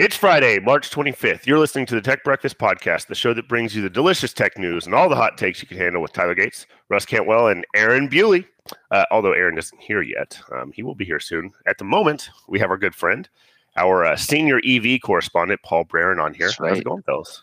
[0.00, 1.44] It's Friday, March 25th.
[1.44, 4.56] You're listening to the Tech Breakfast Podcast, the show that brings you the delicious tech
[4.56, 7.66] news and all the hot takes you can handle with Tyler Gates, Russ Cantwell, and
[7.76, 8.46] Aaron Bewley.
[8.90, 11.50] Uh, although Aaron isn't here yet, um, he will be here soon.
[11.66, 13.28] At the moment, we have our good friend,
[13.76, 16.46] our uh, senior EV correspondent, Paul Braren, on here.
[16.46, 17.42] That's How's it going, fellas?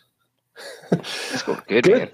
[0.93, 2.11] It's going good, Good.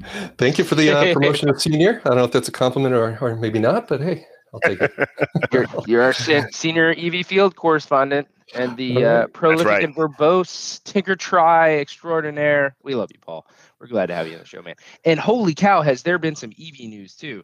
[0.00, 0.32] man.
[0.38, 2.00] Thank you for the uh, promotion of senior.
[2.04, 4.80] I don't know if that's a compliment or, or maybe not, but hey, I'll take
[4.80, 4.92] it.
[5.52, 9.84] You're, you're our senior EV field correspondent and the uh, prolific right.
[9.84, 12.76] and verbose TinkerTry extraordinaire.
[12.82, 13.46] We love you, Paul.
[13.80, 14.74] We're glad to have you on the show, man.
[15.04, 17.42] And holy cow, has there been some EV news too?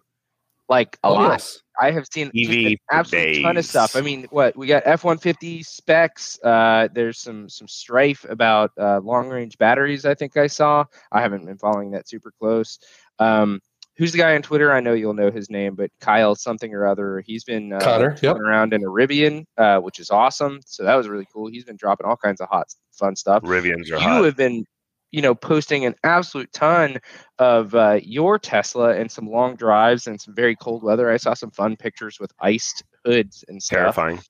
[0.68, 1.30] Like a Oh, lot.
[1.30, 1.60] yes.
[1.80, 3.96] I have seen EV an absolute ton of stuff.
[3.96, 6.38] I mean, what we got F one fifty specs.
[6.44, 10.04] Uh, there's some some strife about uh, long range batteries.
[10.04, 10.84] I think I saw.
[11.10, 12.78] I haven't been following that super close.
[13.18, 13.60] Um,
[14.00, 14.72] who's the guy on Twitter?
[14.72, 17.22] I know you'll know his name, but Kyle something or other.
[17.26, 18.36] He's been uh, Connor, yep.
[18.36, 20.60] around in a Rivian, uh, which is awesome.
[20.64, 21.48] So that was really cool.
[21.48, 24.24] He's been dropping all kinds of hot, fun stuff Rivians are you hot.
[24.24, 24.64] have been
[25.10, 26.98] you know posting an absolute ton
[27.38, 31.34] of uh, your tesla and some long drives and some very cold weather i saw
[31.34, 34.20] some fun pictures with iced hoods and stuff Terrifying.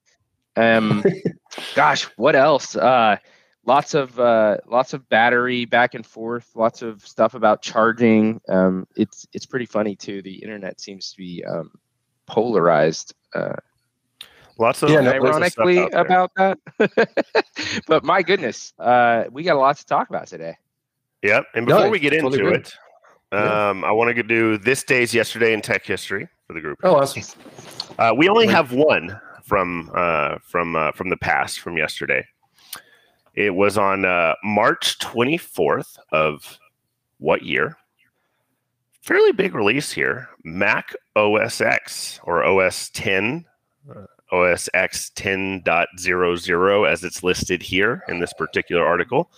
[0.57, 1.05] um
[1.75, 3.17] gosh what else uh
[3.67, 8.87] lots of uh lots of battery back and forth lots of stuff about charging um
[8.97, 11.71] it's it's pretty funny too the internet seems to be um
[12.27, 13.55] polarized uh
[14.59, 16.59] Lots of Yeah, no, lots of stuff ironically about that
[17.87, 20.57] but my goodness uh we got a lot to talk about today
[21.23, 21.45] Yep.
[21.55, 22.61] And before I we get totally into agree.
[22.61, 22.75] it,
[23.33, 23.69] Yeah.
[23.71, 26.79] um, I want to do this day's yesterday in tech history for the group.
[26.83, 27.23] Oh, awesome.
[27.99, 32.25] Uh, we only have one from uh, from uh, from the past from yesterday.
[33.35, 36.59] It was on uh, March 24th of
[37.19, 37.77] what year?
[39.03, 40.29] Fairly big release here.
[40.45, 43.45] Mac OS X or OS 10,
[43.95, 49.31] uh, OS X 10.00 as it's listed here in this particular article.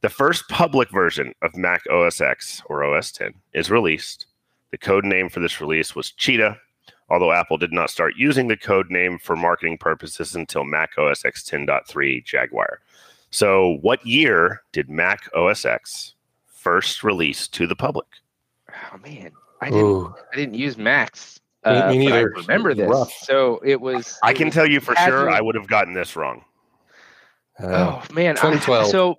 [0.00, 4.26] The first public version of Mac OS X or OS 10 is released.
[4.70, 6.58] The code name for this release was Cheetah
[7.10, 11.24] although Apple did not start using the code name for marketing purposes until Mac OS
[11.24, 12.80] X 10.3 Jaguar.
[13.30, 16.14] So, what year did Mac OS X
[16.46, 18.06] first release to the public?
[18.70, 19.84] Oh man, I didn't.
[19.84, 20.14] Ooh.
[20.32, 21.40] I didn't use Macs.
[21.66, 22.14] Me- me uh, neither.
[22.16, 22.88] I remember this.
[22.88, 23.12] rough.
[23.12, 24.18] So it was.
[24.22, 26.44] I it can was- tell you for sure to- I would have gotten this wrong.
[27.62, 28.86] Uh, Oh man, I- 2012.
[28.86, 29.18] so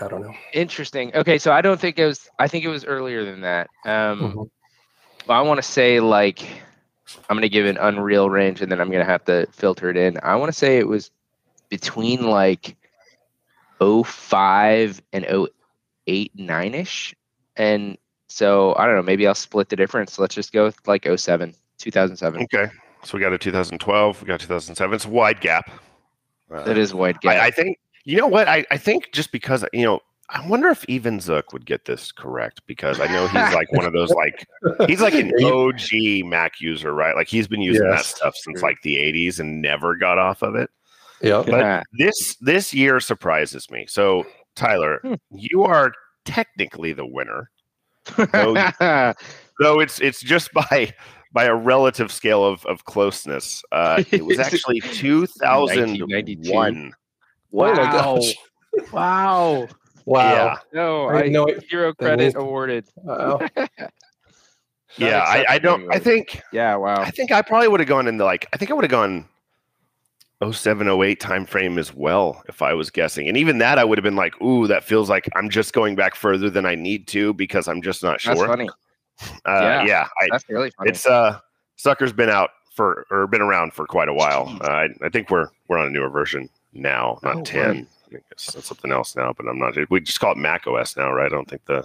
[0.00, 0.34] I don't know.
[0.52, 1.14] interesting.
[1.14, 2.28] Okay, so I don't think it was.
[2.38, 3.68] I think it was earlier than that.
[3.86, 4.50] Um, Mhm.
[5.26, 6.42] but I want to say like,
[7.30, 10.18] I'm gonna give an unreal range, and then I'm gonna have to filter it in.
[10.22, 11.10] I want to say it was
[11.74, 12.76] between like
[13.80, 15.48] 05 and
[16.06, 17.14] 08, 9 ish,
[17.56, 17.98] and
[18.28, 19.02] so I don't know.
[19.02, 20.18] Maybe I'll split the difference.
[20.18, 22.42] Let's just go with like 07, 2007.
[22.42, 22.70] Okay.
[23.02, 24.94] So, we got a 2012, we got 2007.
[24.94, 25.70] It's a wide gap.
[26.50, 27.34] Uh, That is wide gap.
[27.34, 28.48] I, I think, you know what?
[28.48, 32.12] I, I think just because, you know, I wonder if even Zook would get this
[32.12, 34.46] correct because I know he's like one of those like
[34.86, 37.14] he's like an OG Mac user, right?
[37.14, 40.54] Like he's been using that stuff since like the 80s and never got off of
[40.54, 40.70] it.
[41.24, 41.42] Yeah.
[41.46, 41.82] But Yeah.
[41.98, 43.86] this this year surprises me.
[43.88, 44.24] So
[44.54, 45.14] Tyler, Hmm.
[45.30, 45.92] you are
[46.24, 47.50] technically the winner,
[48.16, 48.20] though
[49.80, 50.92] it's it's just by
[51.32, 53.62] by a relative scale of of closeness.
[53.72, 56.92] Uh, it was actually 2001.
[57.50, 57.70] wow.
[57.70, 58.34] Oh my gosh.
[58.92, 59.68] Wow.
[60.06, 60.34] Wow.
[60.34, 62.84] Yeah, No, I I, had no zero credit is- awarded.
[64.96, 65.24] Yeah.
[65.26, 65.92] I, I don't.
[65.92, 67.00] I think Yeah, wow.
[67.00, 68.46] I think I probably would have gone in the like.
[68.52, 69.26] I think I would have gone.
[70.42, 73.28] 07, 08 time frame as well, if I was guessing.
[73.28, 75.94] And even that, I would have been like, ooh, that feels like I'm just going
[75.94, 78.34] back further than I need to because I'm just not sure.
[78.34, 78.68] That's funny.
[79.46, 79.84] Uh, Yeah.
[79.84, 80.90] yeah, I, That's really funny.
[80.90, 81.38] it's uh
[81.76, 85.30] sucker's been out for or been around for quite a while uh, I, I think
[85.30, 87.86] we're we're on a newer version now not Oh, 10 right.
[88.10, 90.96] i guess that's something else now but i'm not we just call it mac os
[90.96, 91.84] now right i don't think the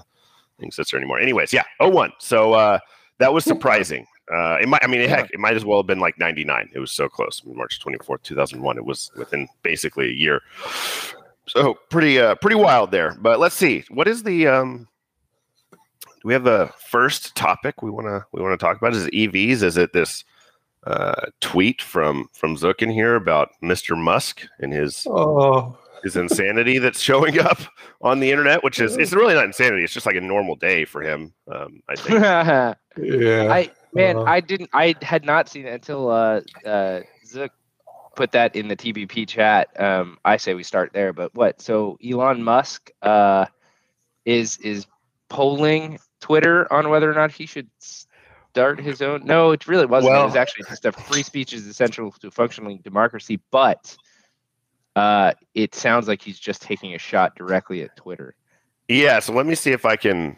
[0.60, 2.80] thing sits there anymore anyways yeah 01 so uh
[3.20, 6.00] that was surprising uh it might i mean heck it might as well have been
[6.00, 10.42] like 99 it was so close march 24th 2001 it was within basically a year
[11.48, 14.88] so pretty uh pretty wild there but let's see what is the um
[15.72, 19.06] do we have the first topic we want to we want to talk about is
[19.06, 20.24] it evs is it this
[20.88, 24.02] uh, tweet from from Zook in here about Mr.
[24.02, 25.78] Musk and his Oh.
[26.04, 27.60] his insanity that's showing up
[28.02, 29.84] on the internet, which is it's really not insanity.
[29.84, 31.34] It's just like a normal day for him.
[31.52, 32.22] Um, I think.
[32.24, 33.52] I Yeah.
[33.94, 34.24] Man, Uh.
[34.24, 37.52] I didn't I had not seen it until uh uh Zook
[38.16, 39.70] put that in the TBP chat.
[39.80, 41.62] Um I say we start there, but what?
[41.62, 43.46] So Elon Musk uh
[44.26, 44.86] is is
[45.30, 49.26] polling Twitter on whether or not he should start his own.
[49.26, 50.16] No, it really wasn't.
[50.16, 53.40] it was actually just a free speech is essential to functioning democracy.
[53.52, 53.96] But
[54.96, 58.36] uh, it sounds like he's just taking a shot directly at Twitter.
[58.88, 60.36] Yeah, so let me see if I can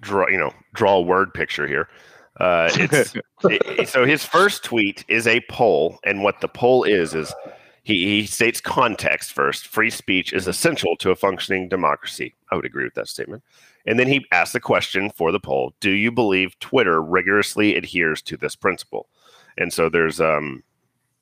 [0.00, 1.88] draw, you know, draw a word picture here.
[2.38, 3.14] Uh, it's
[3.44, 7.34] it, so his first tweet is a poll, and what the poll is is
[7.82, 9.66] he, he states context first.
[9.66, 12.34] Free speech is essential to a functioning democracy.
[12.50, 13.42] I would agree with that statement.
[13.86, 18.22] And then he asks the question for the poll: Do you believe Twitter rigorously adheres
[18.22, 19.08] to this principle?
[19.58, 20.62] And so there's um,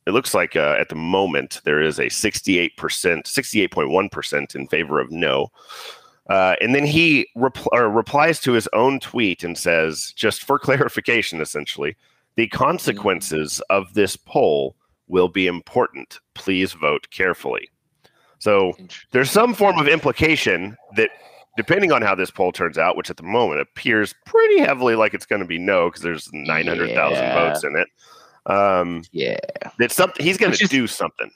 [0.07, 5.11] it looks like uh, at the moment there is a 68%, 68.1% in favor of
[5.11, 5.51] no.
[6.31, 11.41] Uh, and then he repl- replies to his own tweet and says, just for clarification,
[11.41, 11.97] essentially,
[12.37, 14.77] the consequences of this poll
[15.09, 16.21] will be important.
[16.35, 17.69] Please vote carefully.
[18.39, 18.73] So
[19.11, 21.11] there's some form of implication that,
[21.57, 25.13] depending on how this poll turns out, which at the moment appears pretty heavily like
[25.13, 27.35] it's going to be no, because there's 900,000 yeah.
[27.35, 27.89] votes in it.
[28.47, 29.37] Um, yeah,
[29.81, 31.31] it's something he's going to do something.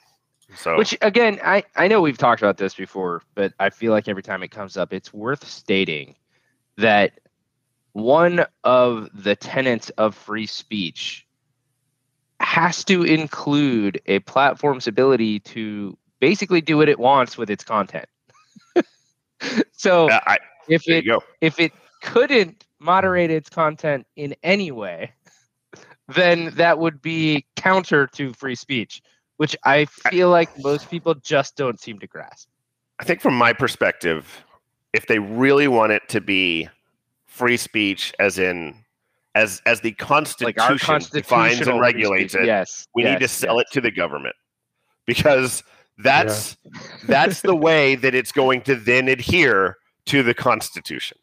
[0.55, 4.07] So, which again, I I know we've talked about this before, but I feel like
[4.07, 6.15] every time it comes up, it's worth stating
[6.77, 7.19] that
[7.93, 11.25] one of the tenets of free speech
[12.39, 18.07] has to include a platform's ability to basically do what it wants with its content.
[19.71, 20.37] so uh, I,
[20.67, 21.05] if it
[21.41, 21.71] if it
[22.01, 25.13] couldn't moderate its content in any way,
[26.13, 29.01] then that would be counter to free speech,
[29.37, 32.47] which I feel like most people just don't seem to grasp.
[32.99, 34.45] I think from my perspective,
[34.93, 36.69] if they really want it to be
[37.25, 38.75] free speech as in
[39.35, 43.57] as as the constitution, like defines and regulates it, yes, we yes, need to sell
[43.57, 43.65] yes.
[43.67, 44.35] it to the government.
[45.05, 45.63] Because
[45.97, 46.81] that's yeah.
[47.07, 51.17] that's the way that it's going to then adhere to the constitution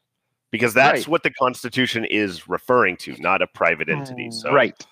[0.52, 1.08] because that's right.
[1.08, 4.28] what the Constitution is referring to, not a private entity.
[4.28, 4.86] Mm, so, right.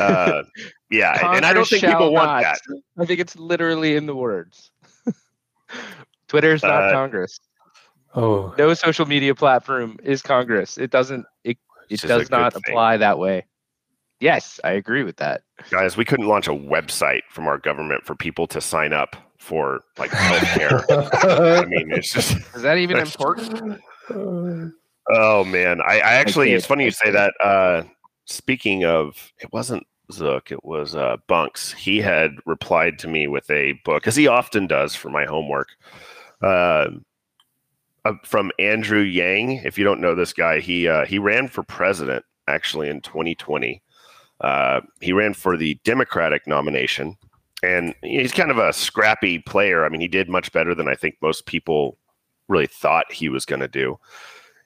[0.00, 0.42] Uh,
[0.90, 2.42] yeah, and I don't think people want not.
[2.42, 2.60] that.
[2.98, 4.70] I think it's literally in the words.
[6.28, 7.38] Twitter's not uh, Congress.
[8.14, 10.78] Oh, no social media platform is Congress.
[10.78, 11.26] It doesn't.
[11.42, 11.58] It
[11.90, 13.46] it does not apply that way.
[14.20, 15.42] Yes, I agree with that.
[15.70, 19.80] Guys, we couldn't launch a website from our government for people to sign up for
[19.98, 20.82] like healthcare.
[21.62, 23.80] I mean, it's just is that even important?
[24.10, 27.34] oh man, I, I actually it's funny you say that.
[27.42, 27.82] Uh,
[28.26, 31.72] speaking of, it wasn't Zook, it was uh, Bunks.
[31.72, 35.68] He had replied to me with a book, as he often does for my homework.
[36.42, 36.88] Uh,
[38.04, 39.62] uh, from Andrew Yang.
[39.64, 43.82] If you don't know this guy, he uh, he ran for president actually in 2020.
[44.40, 47.16] Uh, he ran for the Democratic nomination,
[47.62, 49.84] and he's kind of a scrappy player.
[49.84, 51.96] I mean, he did much better than I think most people
[52.48, 53.98] really thought he was going to do.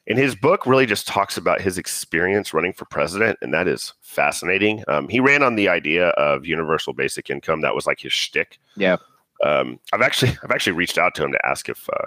[0.09, 3.93] And his book really just talks about his experience running for president, and that is
[4.01, 4.83] fascinating.
[4.89, 8.59] Um, he ran on the idea of universal basic income; that was like his shtick.
[8.77, 8.97] Yeah.
[9.45, 12.07] Um, I've actually I've actually reached out to him to ask if uh,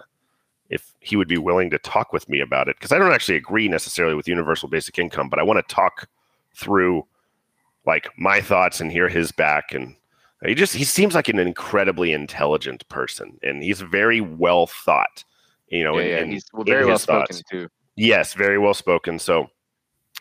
[0.70, 3.38] if he would be willing to talk with me about it because I don't actually
[3.38, 6.10] agree necessarily with universal basic income, but I want to talk
[6.56, 7.06] through
[7.86, 9.96] like my thoughts and hear his back and
[10.46, 15.24] he just he seems like an incredibly intelligent person and he's very well thought
[15.72, 16.26] you know, yeah, yeah.
[16.26, 17.70] he's very well spoken too.
[18.02, 19.20] Yes, very well spoken.
[19.20, 19.48] So,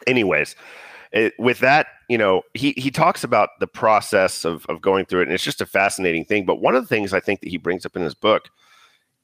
[0.06, 0.54] anyways,
[1.12, 5.20] it, with that, you know, he he talks about the process of of going through
[5.20, 6.44] it, and it's just a fascinating thing.
[6.44, 8.50] But one of the things I think that he brings up in his book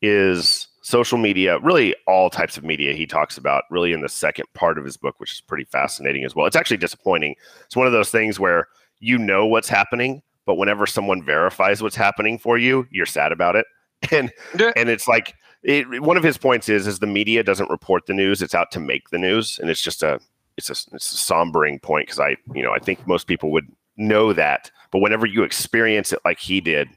[0.00, 2.94] is social media, really all types of media.
[2.94, 6.24] He talks about really in the second part of his book, which is pretty fascinating
[6.24, 6.46] as well.
[6.46, 7.34] It's actually disappointing.
[7.66, 8.68] It's one of those things where
[9.00, 13.54] you know what's happening, but whenever someone verifies what's happening for you, you're sad about
[13.54, 13.66] it.
[14.12, 14.30] And
[14.76, 15.34] and it's like
[15.66, 18.70] it, one of his points is is the media doesn't report the news; it's out
[18.70, 20.20] to make the news, and it's just a
[20.56, 23.70] it's a, it's a sombering point because I you know I think most people would
[23.96, 26.88] know that, but whenever you experience it like he did,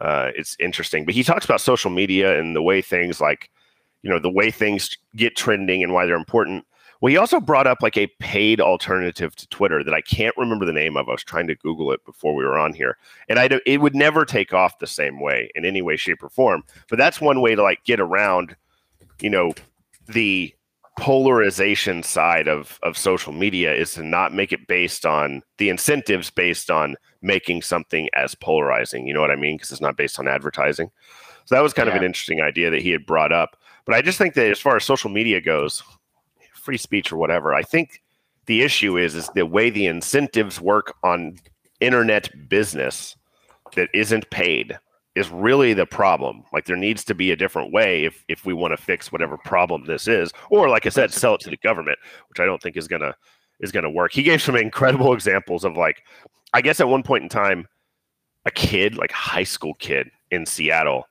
[0.00, 1.04] uh, it's interesting.
[1.04, 3.50] But he talks about social media and the way things like
[4.02, 6.64] you know the way things get trending and why they're important.
[7.00, 10.64] Well, he also brought up like a paid alternative to Twitter that I can't remember
[10.64, 11.08] the name of.
[11.08, 12.96] I was trying to Google it before we were on here,
[13.28, 16.28] and I it would never take off the same way in any way, shape, or
[16.28, 16.64] form.
[16.88, 18.56] But that's one way to like get around,
[19.20, 19.52] you know,
[20.08, 20.54] the
[20.98, 26.30] polarization side of of social media is to not make it based on the incentives
[26.30, 29.06] based on making something as polarizing.
[29.06, 29.56] You know what I mean?
[29.56, 30.90] Because it's not based on advertising.
[31.44, 31.94] So that was kind yeah.
[31.94, 33.56] of an interesting idea that he had brought up.
[33.84, 35.82] But I just think that as far as social media goes,
[36.66, 37.54] free speech or whatever.
[37.54, 38.02] I think
[38.46, 41.36] the issue is is the way the incentives work on
[41.80, 43.16] internet business
[43.74, 44.78] that isn't paid
[45.14, 46.42] is really the problem.
[46.52, 49.38] Like there needs to be a different way if if we want to fix whatever
[49.38, 52.60] problem this is, or like I said, sell it to the government, which I don't
[52.60, 53.14] think is gonna
[53.60, 54.12] is gonna work.
[54.12, 56.02] He gave some incredible examples of like,
[56.52, 57.68] I guess at one point in time,
[58.44, 61.08] a kid, like high school kid, in Seattle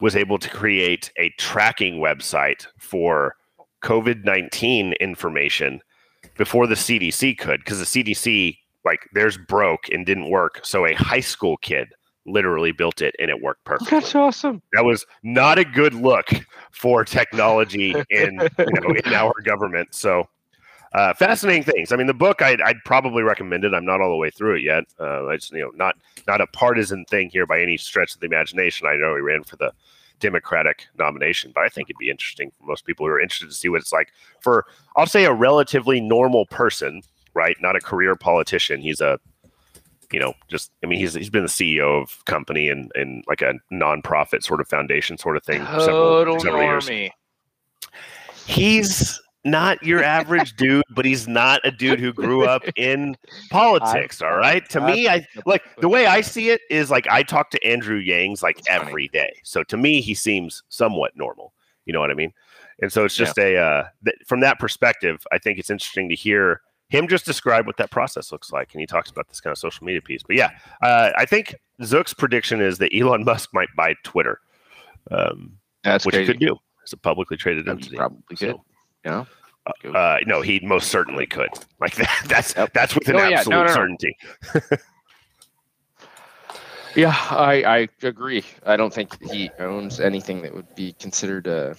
[0.00, 3.36] was able to create a tracking website for
[3.82, 5.80] COVID 19 information
[6.36, 10.60] before the CDC could, because the CDC, like, theirs broke and didn't work.
[10.62, 11.88] So a high school kid
[12.24, 13.98] literally built it and it worked perfectly.
[13.98, 14.62] That's awesome.
[14.72, 16.28] That was not a good look
[16.70, 19.94] for technology in, you know, in our government.
[19.94, 20.28] So,
[20.94, 21.90] uh, fascinating things.
[21.90, 23.72] I mean, the book I'd, I'd, probably recommend it.
[23.72, 24.84] I'm not all the way through it yet.
[25.00, 25.96] Uh, I just, you know, not
[26.28, 28.86] not a partisan thing here by any stretch of the imagination.
[28.86, 29.72] I know he ran for the
[30.22, 33.54] Democratic nomination, but I think it'd be interesting for most people who are interested to
[33.54, 34.64] see what it's like for,
[34.96, 37.02] I'll say, a relatively normal person,
[37.34, 37.56] right?
[37.60, 38.80] Not a career politician.
[38.80, 39.18] He's a,
[40.12, 43.42] you know, just I mean, he's he's been the CEO of company and and like
[43.42, 45.64] a nonprofit sort of foundation sort of thing.
[45.66, 47.00] Total several, several normie.
[47.00, 47.10] Years.
[48.46, 53.16] He's not your average dude, but he's not a dude who grew up in
[53.50, 54.22] politics.
[54.22, 54.68] all right.
[54.70, 58.00] To me, I like the way I see it is like I talk to Andrew
[58.00, 59.32] Yangs like every day.
[59.42, 61.52] So to me, he seems somewhat normal.
[61.84, 62.32] You know what I mean?
[62.80, 63.44] And so it's just yeah.
[63.44, 67.66] a uh, th- from that perspective, I think it's interesting to hear him just describe
[67.66, 68.72] what that process looks like.
[68.74, 70.22] And he talks about this kind of social media piece.
[70.22, 70.50] But yeah,
[70.82, 74.40] uh, I think Zook's prediction is that Elon Musk might buy Twitter.
[75.10, 76.26] Um, That's which crazy.
[76.26, 76.56] he could do.
[76.82, 77.96] It's a publicly traded entity.
[77.96, 78.56] Probably could.
[79.04, 79.24] Yeah.
[79.66, 81.50] Uh, uh, no, he most certainly could.
[81.80, 82.72] Like that, that's yep.
[82.74, 83.74] that's with an oh, absolute no, no, no.
[83.74, 84.16] certainty.
[86.94, 88.44] yeah, I, I agree.
[88.64, 91.74] I don't think he owns anything that would be considered a,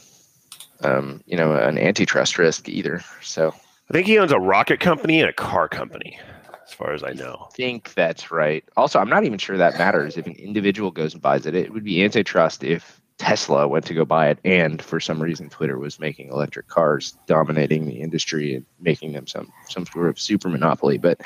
[0.82, 3.01] um, you know, an antitrust risk either.
[3.22, 3.56] So
[3.89, 6.20] I think he owns a rocket company and a car company,
[6.68, 7.48] as far as I know.
[7.50, 8.65] I think that's right.
[8.75, 11.56] Also, I'm not even sure that matters if an individual goes and buys it.
[11.56, 15.48] It would be antitrust if Tesla went to go buy it, and for some reason,
[15.48, 20.20] Twitter was making electric cars, dominating the industry and making them some some sort of
[20.20, 20.98] super monopoly.
[20.98, 21.22] But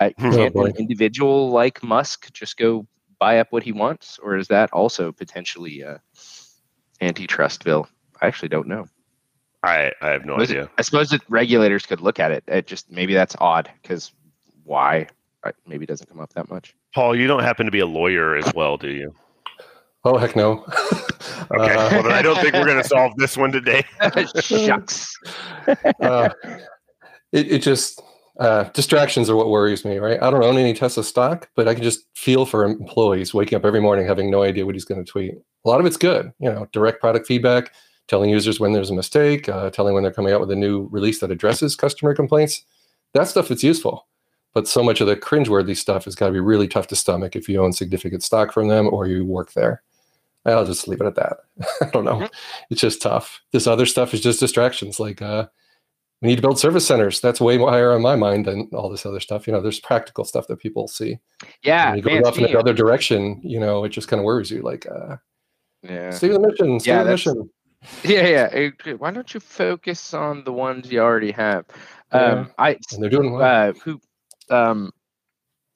[0.00, 2.88] I, oh, can't an individual like Musk just go
[3.20, 5.98] buy up what he wants, or is that also potentially uh,
[7.00, 7.88] antitrust bill?
[8.20, 8.86] I actually don't know.
[9.62, 10.64] I, I have no Was idea.
[10.64, 12.42] It, I suppose that regulators could look at it.
[12.48, 14.10] It just maybe that's odd because
[14.64, 15.06] why?
[15.68, 16.74] Maybe it doesn't come up that much.
[16.92, 19.14] Paul, you don't happen to be a lawyer as well, do you?
[20.08, 20.64] Oh heck no.
[21.50, 21.74] okay.
[21.74, 23.84] Uh, well, then I don't think we're going to solve this one today.
[24.40, 25.14] Shucks.
[26.00, 26.30] uh,
[27.30, 28.00] it, it just
[28.40, 30.18] uh, distractions are what worries me, right?
[30.22, 33.66] I don't own any Tesla stock, but I can just feel for employees waking up
[33.66, 35.34] every morning having no idea what he's going to tweet.
[35.66, 37.74] A lot of it's good, you know, direct product feedback,
[38.06, 40.88] telling users when there's a mistake, uh, telling when they're coming out with a new
[40.90, 42.64] release that addresses customer complaints.
[43.12, 44.06] That stuff is useful.
[44.54, 47.36] But so much of the cringeworthy stuff has got to be really tough to stomach
[47.36, 49.82] if you own significant stock from them or you work there.
[50.52, 51.38] I'll just leave it at that.
[51.82, 52.16] I don't know.
[52.16, 52.34] Mm-hmm.
[52.70, 53.40] It's just tough.
[53.52, 55.00] This other stuff is just distractions.
[55.00, 55.46] Like uh,
[56.20, 57.20] we need to build service centers.
[57.20, 59.46] That's way higher on my mind than all this other stuff.
[59.46, 61.18] You know, there's practical stuff that people see.
[61.62, 61.90] Yeah.
[61.90, 64.62] When you go off in another direction, you know, it just kind of worries you.
[64.62, 65.16] Like, uh,
[65.82, 66.80] yeah, stay the mission.
[66.80, 67.50] Stay yeah, the mission.
[68.02, 68.94] Yeah, yeah.
[68.98, 71.64] Why don't you focus on the ones you already have?
[72.10, 72.46] Um, yeah.
[72.58, 73.70] I and they're doing well.
[73.70, 74.00] Uh, who
[74.50, 74.90] um,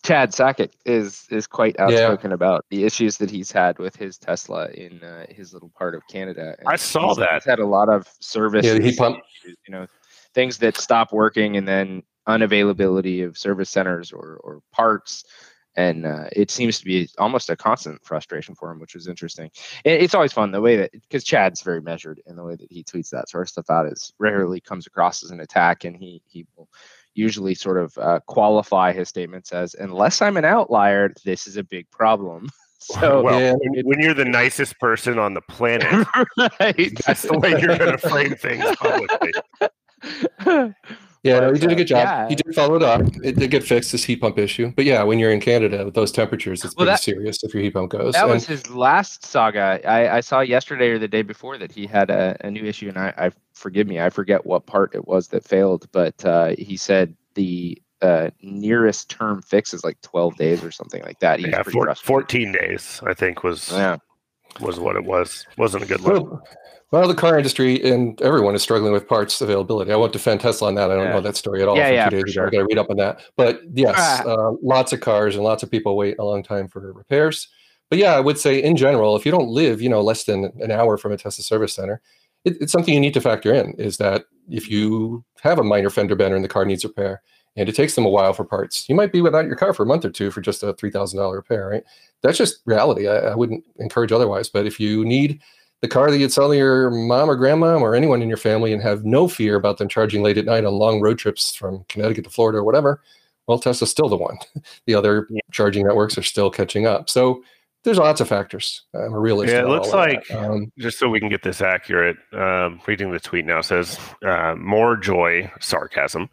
[0.05, 2.35] Chad Sackett is is quite outspoken yeah.
[2.35, 6.03] about the issues that he's had with his Tesla in uh, his little part of
[6.09, 6.57] Canada.
[6.59, 7.35] And I saw he's, that.
[7.35, 9.19] He's had a lot of service yeah, heat pump.
[9.45, 9.87] Issues, you know,
[10.35, 15.25] things that stop working and then unavailability of service centers or or parts.
[15.75, 19.51] And uh, it seems to be almost a constant frustration for him, which was interesting.
[19.85, 22.71] It, it's always fun the way that because Chad's very measured in the way that
[22.71, 25.97] he tweets that sort of stuff out is rarely comes across as an attack, and
[25.97, 26.69] he he will
[27.15, 31.65] usually sort of uh, qualify his statements as unless I'm an outlier, this is a
[31.65, 32.49] big problem.
[32.85, 33.53] So well, yeah.
[33.53, 36.05] when, when, you're the nicest person on the planet,
[36.37, 36.93] right.
[37.07, 39.33] that's the way you're going to frame things publicly.
[41.23, 42.05] Yeah, but, no, he did a good job.
[42.05, 42.29] Yeah.
[42.29, 43.01] He did follow it up.
[43.23, 44.73] It did get fixed, this heat pump issue.
[44.75, 47.55] But yeah, when you're in Canada with those temperatures, it's well, pretty that, serious if
[47.55, 48.15] your heat pump goes.
[48.15, 49.81] That and, was his last saga.
[49.89, 52.89] I, I, saw yesterday or the day before that he had a, a new issue,
[52.89, 56.55] and I, I, forgive me, I forget what part it was that failed, but uh,
[56.59, 61.41] he said the uh, nearest term fix is like 12 days or something like that.
[61.41, 63.99] yeah, four, 14 days, I think was yeah.
[64.61, 65.47] was what it was.
[65.57, 66.31] Wasn't a good look.
[66.31, 66.43] Well,
[66.93, 69.91] well, the car industry and everyone is struggling with parts availability.
[69.91, 70.91] I won't defend Tesla on that.
[70.91, 71.13] I don't yeah.
[71.15, 71.77] know that story at all.
[71.77, 72.47] Yeah, yeah, two days sure.
[72.47, 72.59] ago.
[72.59, 73.23] I got to read up on that.
[73.35, 74.23] But yes, ah.
[74.25, 77.49] uh, lots of cars and lots of people wait a long time for repairs.
[77.89, 80.53] But yeah, I would say in general, if you don't live, you know, less than
[80.61, 82.03] an hour from a Tesla service center,
[82.45, 83.73] it, it's something you need to factor in.
[83.79, 87.23] Is that if you have a minor fender bender and the car needs repair,
[87.57, 89.83] and it takes them a while for parts, you might be without your car for
[89.83, 91.69] a month or two for just a three thousand dollar repair.
[91.69, 91.85] Right?
[92.21, 93.09] That's just reality.
[93.09, 94.51] I, I wouldn't encourage otherwise.
[94.51, 95.41] But if you need
[95.83, 98.73] the car that you'd sell to your mom or grandma or anyone in your family
[98.73, 101.85] and have no fear about them charging late at night on long road trips from
[101.89, 103.03] Connecticut to Florida or whatever,
[103.49, 104.39] well, Tesla's still the one.
[104.87, 105.41] the other yeah.
[105.51, 107.11] charging networks are still catching up.
[107.11, 107.43] So
[107.83, 108.83] there's lots of factors.
[108.95, 109.53] I'm a realist.
[109.53, 113.19] Yeah, it looks like- Um, Just so we can get this accurate, um, reading the
[113.19, 116.31] tweet now says uh, more joy, sarcasm.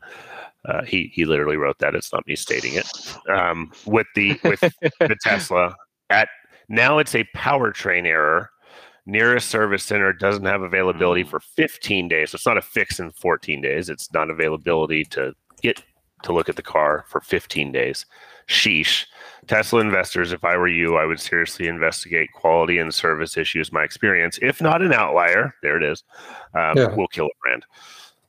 [0.66, 1.96] Uh, he he literally wrote that.
[1.96, 2.86] It's not me stating it.
[3.30, 4.60] Um, with the with
[5.00, 5.74] the Tesla
[6.10, 6.28] at
[6.68, 8.52] now it's a powertrain error.
[9.10, 12.32] Nearest service center doesn't have availability for 15 days.
[12.32, 13.90] So it's not a fix in 14 days.
[13.90, 15.82] It's not availability to get
[16.24, 18.06] to look at the car for 15 days.
[18.48, 19.06] Sheesh.
[19.48, 23.72] Tesla investors, if I were you, I would seriously investigate quality and service issues.
[23.72, 26.04] My experience, if not an outlier, there it is,
[26.54, 26.94] um, Yeah.
[26.96, 27.66] will kill a brand.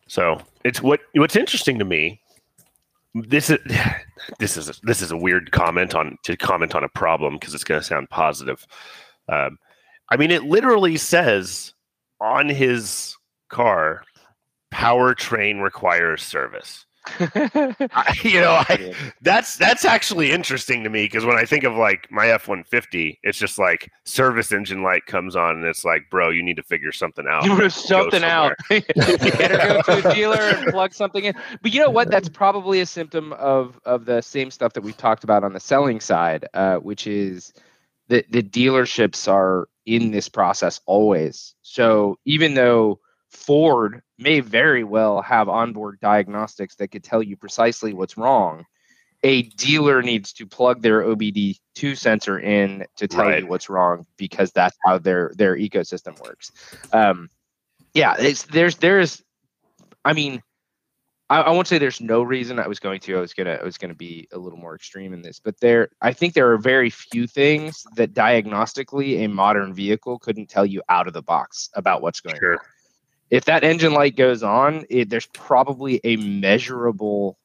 [0.06, 2.22] So it's what what's interesting to me.
[3.14, 3.58] This is
[4.38, 7.54] this is a, this is a weird comment on to comment on a problem because
[7.54, 8.66] it's going to sound positive.
[9.28, 9.58] Um,
[10.10, 11.74] I mean, it literally says
[12.20, 13.16] on his
[13.48, 14.04] car,
[14.72, 16.86] "Powertrain requires service."
[17.18, 21.74] I, you know, I, that's that's actually interesting to me because when I think of
[21.74, 25.84] like my F one fifty, it's just like service engine light comes on and it's
[25.84, 27.44] like, bro, you need to figure something out.
[27.44, 28.54] You have something out.
[28.70, 31.34] you better go to a dealer and plug something in.
[31.62, 32.10] But you know what?
[32.10, 35.60] That's probably a symptom of of the same stuff that we've talked about on the
[35.60, 37.54] selling side, uh, which is
[38.08, 41.54] that the dealerships are in this process always.
[41.62, 47.94] So even though Ford may very well have onboard diagnostics that could tell you precisely
[47.94, 48.64] what's wrong.
[49.22, 53.42] A dealer needs to plug their OBD2 sensor in to tell Right.
[53.42, 56.50] you what's wrong because that's how their their ecosystem works.
[56.92, 57.28] Um,
[57.92, 59.22] yeah, it's there's there's,
[60.04, 60.42] I mean,
[61.30, 62.58] I, I won't say there's no reason.
[62.58, 63.16] I was going to.
[63.16, 63.58] I was gonna.
[63.60, 65.88] I was gonna be a little more extreme in this, but there.
[66.02, 70.82] I think there are very few things that diagnostically a modern vehicle couldn't tell you
[70.88, 72.54] out of the box about what's going Sure.
[72.54, 72.58] on.
[73.30, 77.38] If that engine light goes on, it, there's probably a measurable,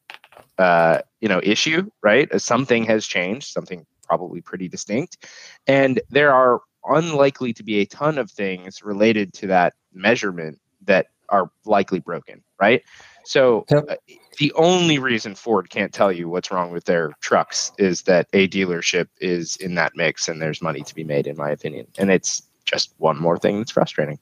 [0.57, 1.89] uh, you know, issue.
[2.01, 2.29] Right?
[2.31, 3.47] Uh, Something has changed.
[3.53, 5.27] Something probably pretty distinct,
[5.67, 11.07] and there are unlikely to be a ton of things related to that measurement that
[11.29, 12.43] are likely broken.
[12.59, 12.81] Right?
[13.25, 13.85] So Yep.
[13.89, 13.95] uh,
[14.37, 18.47] the only reason Ford can't tell you what's wrong with their trucks is that a
[18.47, 21.87] dealership is in that mix and there's money to be made, in my opinion.
[21.97, 24.19] And it's just one more thing that's frustrating.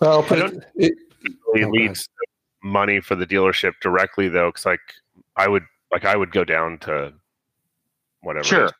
[0.00, 0.94] well, I put it, it,
[1.54, 2.08] It Oh, leads
[2.62, 4.80] money for the dealership directly though, because like
[5.36, 7.12] I would like I would go down to
[8.20, 8.64] whatever Sure.
[8.66, 8.72] is,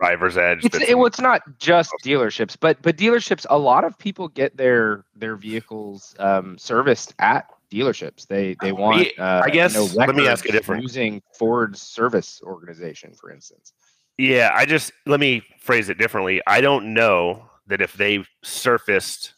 [0.00, 0.64] driver's edge.
[0.64, 3.46] It's it, in- well, it's not just dealerships, but but dealerships.
[3.50, 8.26] A lot of people get their their vehicles um, serviced at dealerships.
[8.26, 9.08] They they want.
[9.18, 13.72] Uh, I guess- no let me ask a different- Using Ford's service organization, for instance.
[14.18, 16.42] Yeah, I just let me phrase it differently.
[16.46, 19.34] I don't know that if they surfaced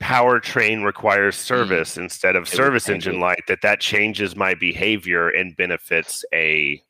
[0.00, 5.56] powertrain requires service instead of would service engine light, that that changes my behavior and
[5.56, 6.82] benefits a.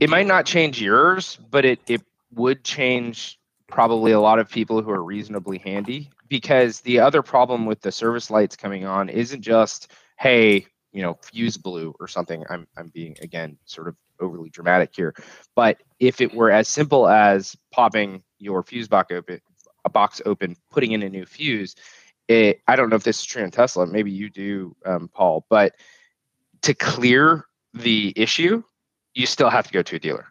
[0.00, 2.02] it might not change yours, but it it
[2.34, 7.66] would change probably a lot of people who are reasonably handy because the other problem
[7.66, 12.42] with the service lights coming on isn't just hey, you know, fuse blew or something.
[12.48, 15.14] I'm I'm being again sort of overly dramatic here,
[15.54, 19.40] but if it were as simple as popping your fuse box open,
[19.84, 21.74] a box open, putting in a new fuse,
[22.28, 23.86] it, I don't know if this is true in Tesla.
[23.86, 25.74] Maybe you do, um, Paul, but
[26.62, 28.62] to clear the issue,
[29.14, 30.26] you still have to go to a dealer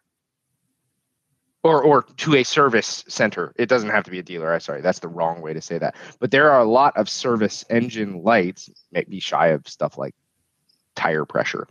[1.63, 3.53] or or to a service center.
[3.57, 4.53] It doesn't have to be a dealer.
[4.53, 5.95] I'm sorry that's the wrong way to say that.
[6.19, 10.15] But there are a lot of service engine lights maybe shy of stuff like
[10.95, 11.67] tire pressure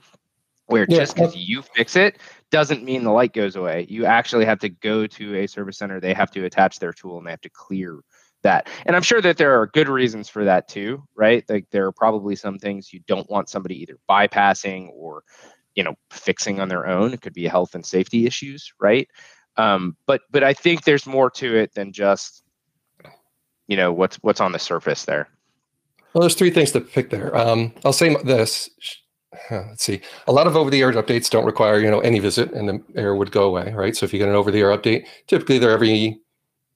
[0.66, 2.18] where Yeah, just because you fix it
[2.51, 3.87] doesn't mean the light goes away.
[3.88, 6.01] You actually have to go to a service center.
[6.01, 8.01] They have to attach their tool and they have to clear
[8.42, 8.68] that.
[8.87, 11.44] And i'm sure that there are good reasons for that too right?
[11.48, 15.24] Like there are probably some things you don't want somebody either bypassing or
[15.74, 17.14] you know fixing on their own.
[17.14, 19.09] It could be health and safety issues right
[19.59, 22.42] um, but but i think there's more to it than just
[23.66, 25.29] you know what's what's on the surface there
[26.14, 27.37] Well, there's three things to pick there.
[27.37, 28.71] Um, I'll say this.
[29.51, 30.01] Let's see.
[30.27, 33.31] A lot of over-the-air updates don't require you know any visit, and the error would
[33.31, 33.94] go away, right?
[33.94, 36.18] So if you get an over-the-air update, typically they're every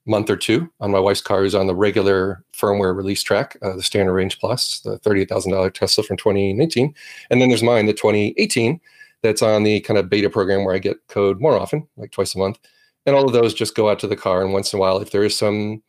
[0.04, 0.70] month or two.
[0.80, 4.38] On my wife's car, who's on the regular firmware release track, uh, the Standard Range
[4.38, 6.94] Plus, the thirty-eight thousand dollar Tesla from 2019,
[7.30, 8.80] and then there's mine, the 2018,
[9.22, 12.34] that's on the kind of beta program where I get code more often, like twice
[12.34, 12.58] a month,
[13.06, 14.98] and all of those just go out to the car, and once in a while,
[14.98, 15.82] if there is some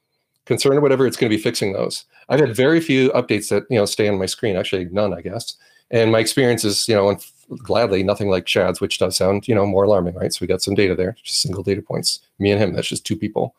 [0.45, 2.05] concern or whatever, it's going to be fixing those.
[2.29, 4.55] I've had very few updates that you know stay on my screen.
[4.55, 5.55] Actually, none, I guess.
[5.91, 7.23] And my experience is, you know, and
[7.59, 10.33] gladly nothing like Chad's, which does sound, you know, more alarming, right?
[10.33, 12.19] So we got some data there, just single data points.
[12.39, 13.55] Me and him, that's just two people.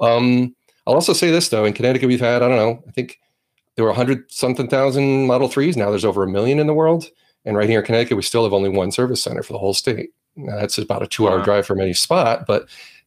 [0.00, 0.54] Um,
[0.86, 3.20] I'll also say this though, in Connecticut, we've had, I don't know, I think
[3.76, 5.76] there were a hundred something thousand Model Threes.
[5.76, 7.10] Now there's over a million in the world.
[7.44, 9.74] And right here in Connecticut, we still have only one service center for the whole
[9.74, 10.10] state.
[10.36, 11.44] Now, that's about a two-hour Wow.
[11.44, 12.66] drive from any spot, but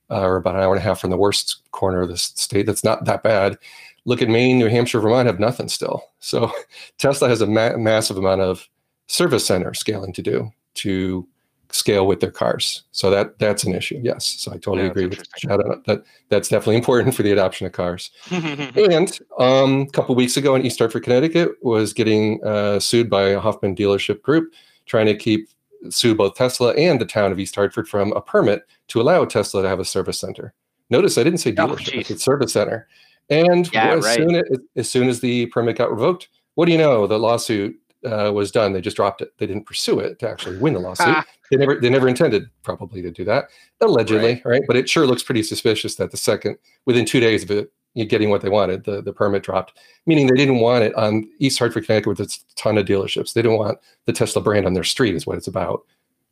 [0.10, 2.66] uh, or about an hour and a half from the worst corner of the state.
[2.66, 3.58] That's not that bad.
[4.06, 6.02] Look at Maine, New Hampshire, Vermont have nothing still.
[6.20, 6.50] So
[6.98, 8.68] Tesla has a ma- massive amount of
[9.08, 11.28] service center scaling to do to
[11.72, 12.84] scale with their cars.
[12.92, 14.00] So that that's an issue.
[14.02, 14.26] Yes.
[14.26, 16.04] So I totally Yeah, agree with Chad on that.
[16.30, 18.12] That's definitely important for the adoption of cars.
[18.32, 23.24] And um, a couple weeks ago in East Hartford, Connecticut, was getting uh, sued by
[23.30, 24.54] a Hoffman dealership group,
[24.86, 25.50] trying to keep
[25.90, 29.62] sue both Tesla and the town of East Hartford from a permit to allow Tesla
[29.62, 30.54] to have a service center.
[30.90, 32.08] Notice I didn't say Oh, dealership; I geez.
[32.08, 32.88] said service center.
[33.30, 34.16] And Yeah, as, right.
[34.18, 34.44] soon as,
[34.78, 37.06] as soon as the permit got revoked, what do you know?
[37.08, 38.74] The lawsuit uh, was done.
[38.74, 39.34] They just dropped it.
[39.38, 41.26] They didn't pursue it to actually win the lawsuit.
[41.50, 43.46] they never they never intended probably to do that
[43.82, 44.62] allegedly right.
[44.68, 47.72] but it sure looks pretty suspicious that the second within two days of it
[48.08, 51.58] getting what they wanted the, the permit dropped meaning they didn't want it on east
[51.58, 54.84] hartford connecticut with a ton of dealerships they didn't want the tesla brand on their
[54.84, 55.84] street is what it's about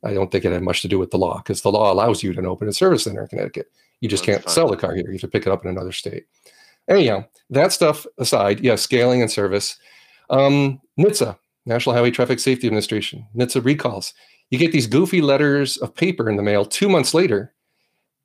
[0.04, 2.22] i don't think it had much to do with the law because the law allows
[2.22, 4.54] you to open a service center in connecticut you just That's can't fine.
[4.54, 6.26] sell the car here you have to pick it up in another state
[6.88, 9.76] anyhow that stuff aside yeah scaling and service
[10.30, 14.14] um, nhtsa national highway traffic safety administration nhtsa recalls
[14.50, 17.52] you get these goofy letters of paper in the mail two months later,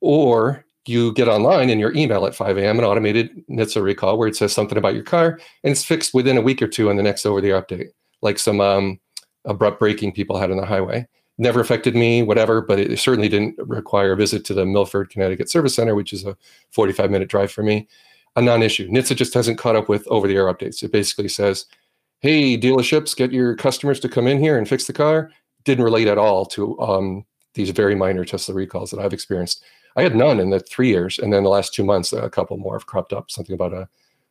[0.00, 2.78] or you get online in your email at 5 a.m.
[2.78, 6.36] an automated NHTSA recall where it says something about your car and it's fixed within
[6.36, 7.88] a week or two on the next over the air update,
[8.20, 9.00] like some um,
[9.44, 11.06] abrupt braking people had on the highway.
[11.38, 15.48] Never affected me, whatever, but it certainly didn't require a visit to the Milford, Connecticut
[15.48, 16.36] Service Center, which is a
[16.70, 17.88] 45 minute drive for me.
[18.36, 18.88] A non issue.
[18.88, 20.82] NHTSA just hasn't caught up with over the air updates.
[20.82, 21.66] It basically says,
[22.22, 25.30] hey, dealerships, get your customers to come in here and fix the car
[25.64, 29.62] didn't relate at all to um, these very minor Tesla recalls that I've experienced.
[29.96, 32.56] I had none in the three years, and then the last two months, a couple
[32.56, 33.30] more have cropped up.
[33.30, 33.88] Something about a,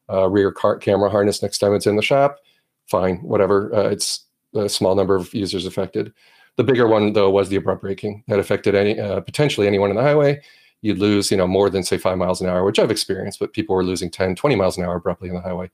[0.10, 2.40] a rear car camera harness next time it's in the shop.
[2.88, 3.74] Fine, whatever.
[3.74, 4.26] Uh, it's
[4.56, 6.12] a small number of users affected.
[6.58, 9.96] The bigger one, though, was the abrupt braking that affected any uh, potentially anyone on
[9.96, 10.42] the highway.
[10.82, 13.54] You'd lose, you know, more than say five miles an hour, which I've experienced, but
[13.54, 15.70] people were losing 10, 20 miles an hour abruptly on the highway.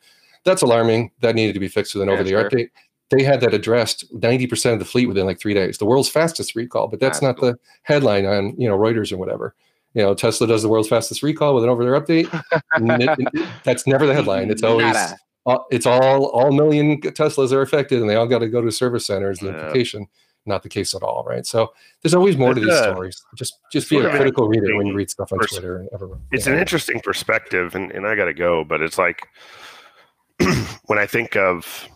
[0.46, 1.12] That's alarming.
[1.22, 2.60] That needed to be fixed with an Yeah, over-the-air sure.
[2.60, 2.70] update
[3.10, 6.56] they had that addressed 90% of the fleet within like three days the world's fastest
[6.56, 7.54] recall but that's That's not cool.
[7.54, 9.56] the headline on you know reuters or whatever
[9.94, 12.28] you know tesla does the world's fastest recall with an over the air update
[13.64, 14.94] that's never the headline it's always
[15.46, 18.72] uh, it's all all million teslas are affected and they all got to go to
[18.72, 19.54] service centers the Yeah.
[19.54, 20.08] implication
[20.46, 23.58] not the case at all right so there's always more to these a- stories just
[23.72, 26.46] just be a critical reader when you read stuff on pers- twitter and everywhere it's
[26.46, 26.54] Yeah.
[26.54, 29.28] an interesting perspective and, and i gotta go but it's like
[30.86, 31.88] when i think of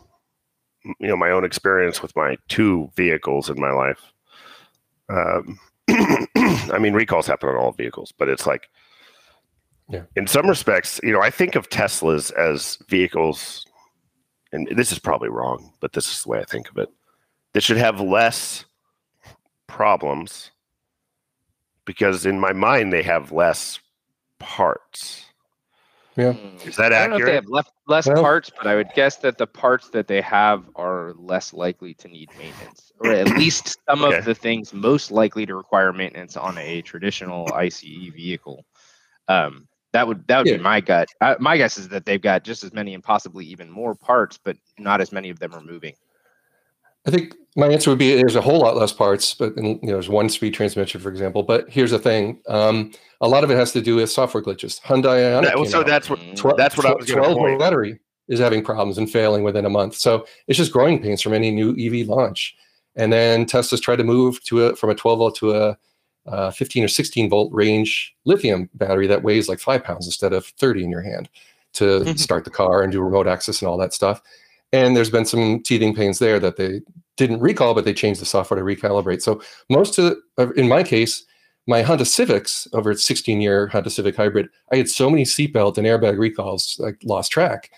[0.99, 4.01] you know my own experience with my two vehicles in my life
[5.09, 8.69] um, i mean recalls happen on all vehicles but it's like
[9.89, 10.03] Yeah.
[10.15, 13.65] in some respects you know i think of teslas as vehicles
[14.51, 16.89] and this is probably wrong but this is the way i think of it
[17.53, 18.65] that should have less
[19.67, 20.51] problems
[21.85, 23.79] because in my mind they have less
[24.39, 25.25] parts
[26.17, 26.33] Yeah.
[26.33, 26.67] Mm.
[26.67, 28.89] is that I don't know if they have left, less Well- parts, but I would
[28.95, 33.27] guess that the parts that they have are less likely to need maintenance, or at
[33.37, 34.17] least some Okay.
[34.17, 37.79] of the things most likely to require maintenance on a traditional ICE
[38.13, 38.65] vehicle.
[39.29, 40.57] Um, that would that would Yeah.
[40.57, 41.07] be my gut.
[41.21, 44.37] Uh, my guess is that they've got just as many and possibly even more parts,
[44.43, 45.95] but not as many of them are moving.
[47.05, 49.79] I think my answer would be there's a whole lot less parts, but you know,
[49.83, 51.43] there's one speed transmission, for example.
[51.43, 54.79] But here's the thing: um, a lot of it has to do with software glitches.
[54.81, 55.87] Hyundai Ioniq, That- came so out.
[55.87, 56.57] that's what Mm.
[56.57, 57.59] That's what I was gonna 12 volt point.
[57.59, 59.95] battery is having problems and failing within a month.
[59.95, 62.55] So it's just growing pains from any new EV launch.
[62.95, 65.77] And then Tesla's tried to move to a from a 12 volt to a
[66.27, 70.45] uh, 15 or 16 volt range lithium battery that weighs like five pounds instead of
[70.45, 71.27] 30 in your hand
[71.73, 74.21] to start the car and do remote access and all that stuff.
[74.73, 76.81] And there's been some teething pains there that they
[77.17, 79.21] didn't recall, but they changed the software to recalibrate.
[79.21, 80.17] So most of,
[80.55, 81.25] in my case,
[81.67, 85.77] my Honda Civics over its 16 year Honda Civic hybrid, I had so many seatbelt
[85.77, 87.71] and airbag recalls, like lost track.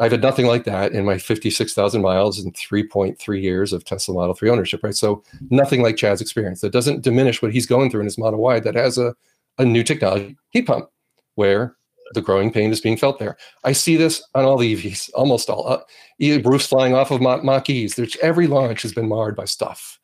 [0.00, 4.34] I've had nothing like that in my 56,000 miles and 3.3 years of Tesla Model
[4.34, 4.94] 3 ownership, right?
[4.94, 6.60] So nothing like Chad's experience.
[6.60, 9.14] That doesn't diminish what he's going through in his Model Y that has a,
[9.58, 10.88] a new technology heat pump
[11.34, 11.76] where
[12.14, 13.36] the growing pain is being felt there.
[13.64, 15.66] I see this on all the EVs, almost all.
[15.68, 15.80] Uh,
[16.18, 17.94] e- roofs flying off of Mach- Mach-E's.
[17.96, 19.98] There's, every launch has been marred by stuff.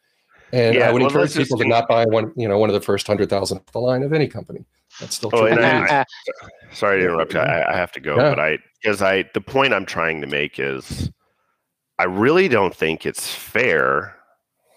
[0.53, 2.75] And Yeah, I would well, encourage people to not buy one, you know, one of
[2.75, 4.65] the first hundred thousand off the line of any company.
[5.01, 5.49] That's still Oh, true.
[5.49, 6.05] and for I-
[6.73, 7.41] Sorry to interrupt you.
[7.41, 8.31] I, I have to go, Yeah.
[8.31, 11.11] but I because I the point I'm trying to make is
[11.99, 14.15] I really don't think it's fair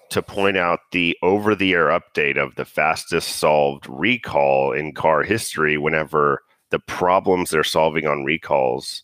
[0.10, 5.22] to point out the over the air update of the fastest solved recall in car
[5.24, 9.04] history whenever the problems they're solving on recalls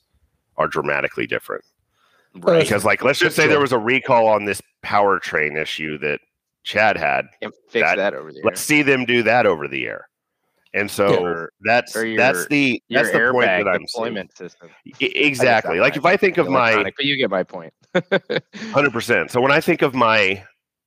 [0.57, 1.63] are dramatically different.
[2.35, 2.61] Right.
[2.63, 3.49] Because like let's just say Sure.
[3.51, 6.19] there was a recall on this powertrain issue that
[6.63, 7.27] Chad had.
[7.41, 8.41] Can't fix That- that, over there.
[8.43, 10.07] Let's see them do that over the air.
[10.75, 14.29] And so Or- that's your- that's the that's the point that I'm seeing.
[14.35, 14.69] system.
[14.99, 15.79] Exactly.
[15.79, 17.73] Like if I think of my but you get my point.
[18.71, 19.29] Hundred percent.
[19.31, 20.43] So when I think of my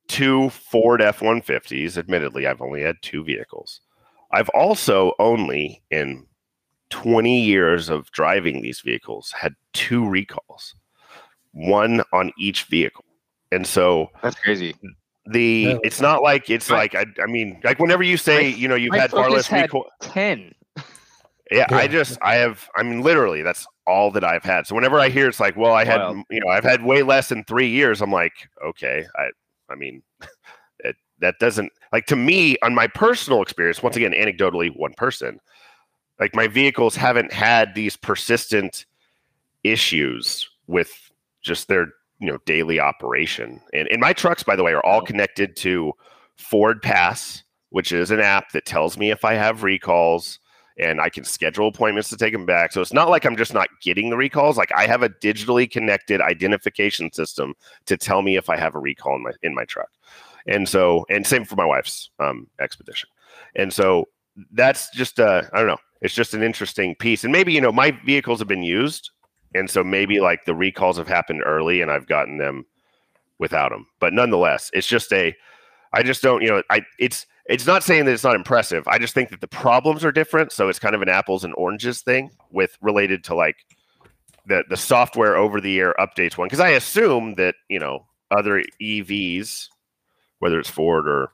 [0.09, 3.79] two Ford F one fifties, admittedly, I've only had two vehicles.
[4.31, 6.25] I've also only in
[6.89, 10.75] twenty years of driving these vehicles had two recalls,
[11.51, 13.05] one on each vehicle,
[13.51, 14.75] and so That's crazy.
[15.25, 15.77] the Yeah.
[15.83, 18.67] it's not like it's My- like I, I mean like whenever you say My- you
[18.67, 19.85] know you've my had far less recall.
[20.01, 20.53] Ten.
[21.49, 24.67] Yeah, I just I have I mean literally that's all that I've had.
[24.67, 26.17] So whenever I hear it's like, well, I had Wild.
[26.29, 28.33] you know I've had way less than three years, I'm like,
[28.65, 29.29] okay, I
[29.69, 30.01] I mean,
[30.79, 33.81] it, that doesn't like to me on my personal experience.
[33.81, 35.39] Once again, anecdotally, one person,
[36.19, 38.85] like my vehicles haven't had these persistent
[39.63, 41.87] issues with just their
[42.19, 43.61] you know daily operation.
[43.73, 45.93] And and my trucks, by the way, are all connected to
[46.39, 50.39] FordPass, which is an app that tells me if I have recalls
[50.79, 52.71] and I can schedule appointments to take them back.
[52.71, 54.57] So it's not like I'm just not getting the recalls.
[54.57, 57.55] Like I have a digitally connected identification system
[57.87, 59.89] to tell me if I have a recall in my in my truck.
[60.45, 63.09] And so, and same for my wife's um, expedition.
[63.55, 64.07] And so
[64.51, 65.77] that's just uh, I don't know.
[66.01, 67.23] It's just an interesting piece.
[67.23, 69.11] And maybe you know my vehicles have been used,
[69.55, 72.65] and so maybe like the recalls have happened early, and I've gotten them
[73.39, 73.87] without them.
[73.99, 75.35] But nonetheless, it's just a.
[75.93, 78.87] I just don't, you know, I it's it's not saying that it's not impressive.
[78.87, 80.51] I just think that the problems are different.
[80.51, 83.55] So it's kind of an apples and oranges thing with related to like
[84.45, 86.47] the the software over the air updates one.
[86.47, 89.69] Because I assume that you know other EVs,
[90.39, 91.31] whether it's Ford or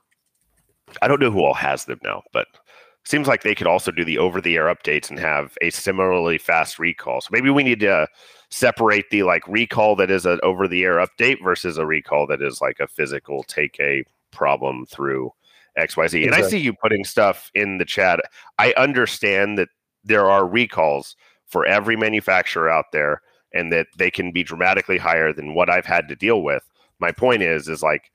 [1.02, 2.46] I don't know who all has them now, but
[3.04, 6.38] seems like they could also do the over the air updates and have a similarly
[6.38, 7.20] fast recall.
[7.20, 8.08] So maybe we need to
[8.50, 12.40] separate the like recall that is an over the air update versus a recall that
[12.40, 15.32] is like a physical take a problem through
[15.78, 16.24] XYZ.
[16.24, 18.20] And I see you putting stuff in the chat.
[18.58, 19.68] I understand that
[20.04, 23.20] there are recalls for every manufacturer out there
[23.52, 26.62] and that they can be dramatically higher than what I've had to deal with.
[27.00, 28.10] My point is is like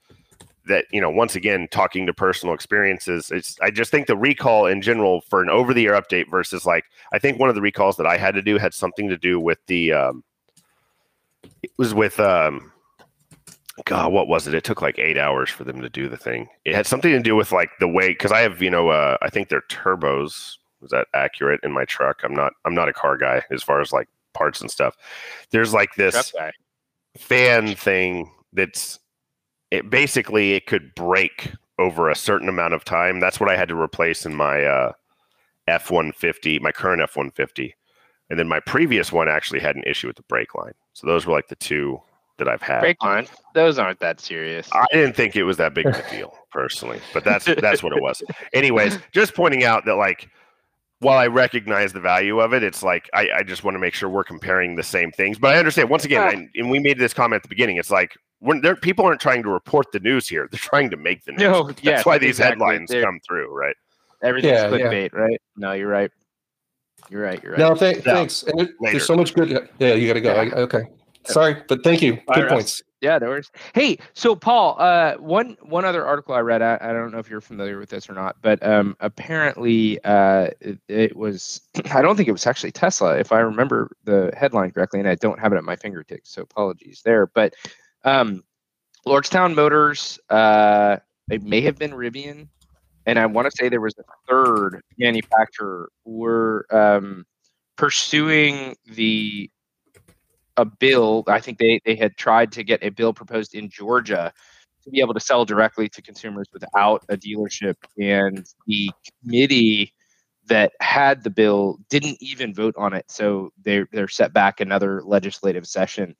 [0.69, 4.65] that, you know, once again talking to personal experiences, it's I just think the recall
[4.65, 7.61] in general for an over the air update versus like I think one of the
[7.61, 10.23] recalls that I had to do had something to do with the um
[11.61, 12.71] it was with um
[13.85, 14.53] God, what was it?
[14.53, 16.47] It took like eight hours for them to do the thing.
[16.65, 19.17] It had something to do with like the weight because I have, you know, uh,
[19.21, 20.55] I think they're turbos.
[20.81, 22.21] Was that accurate in my truck?
[22.23, 22.53] I'm not.
[22.65, 24.95] I'm not a car guy as far as like parts and stuff.
[25.51, 26.33] There's like this
[27.17, 28.99] fan thing that's
[29.71, 33.19] it basically it could break over a certain amount of time.
[33.19, 34.91] That's what I had to replace in my uh,
[35.67, 37.73] F150, my current F150.
[38.29, 40.73] And then my previous one actually had an issue with the brake line.
[40.93, 41.99] So those were like the two
[42.37, 42.81] that I've had.
[42.81, 43.27] Brake line.
[43.53, 44.69] Those aren't that serious.
[44.73, 47.93] I didn't think it was that big of a deal personally, but that's that's what
[47.93, 48.21] it was.
[48.53, 50.29] Anyways, just pointing out that like
[50.99, 53.93] while I recognize the value of it, it's like I, I just want to make
[53.93, 55.39] sure we're comparing the same things.
[55.39, 57.77] But I understand once again, I, and we made this comment at the beginning.
[57.77, 60.97] It's like when there people aren't trying to report the news here; they're trying to
[60.97, 61.41] make the news.
[61.41, 62.65] No, that's yes, why these exactly.
[62.65, 63.75] headlines They're- come through, right?
[64.21, 64.85] Everything's Yeah, yeah.
[64.87, 65.41] clickbait, right?
[65.55, 66.11] No, you're right.
[67.09, 67.41] You're right.
[67.41, 67.59] You're right.
[67.59, 68.01] No, th- Yeah.
[68.13, 68.43] thanks.
[68.43, 69.69] And there- there's so much good.
[69.79, 70.33] Yeah, you got to go.
[70.33, 70.41] Yeah.
[70.53, 70.81] I, okay.
[71.25, 72.15] Sorry, but thank you.
[72.27, 72.51] Bye, Good Russ.
[72.53, 72.83] points.
[73.01, 73.49] Yeah, no worries.
[73.73, 77.29] Hey, so Paul, uh, one one other article I read, I, I don't know if
[77.29, 81.61] you're familiar with this or not, but um, apparently uh, it, it was,
[81.93, 85.15] I don't think it was actually Tesla, if I remember the headline correctly, and I
[85.15, 87.27] don't have it at my fingertips, so apologies there.
[87.27, 87.53] But
[88.03, 88.43] um,
[89.05, 90.97] Lordstown Motors, uh,
[91.29, 92.47] it may have been Rivian,
[93.05, 97.25] and I want to say there was a third manufacturer were um,
[97.75, 99.49] pursuing the
[100.57, 101.23] a bill.
[101.27, 104.33] I think they they had tried to get a bill proposed in Georgia
[104.83, 108.91] to be able to sell directly to consumers without a dealership, and the
[109.23, 109.93] committee
[110.49, 115.01] that had the bill didn't even vote on it, so they're they're set back another
[115.03, 116.15] legislative session.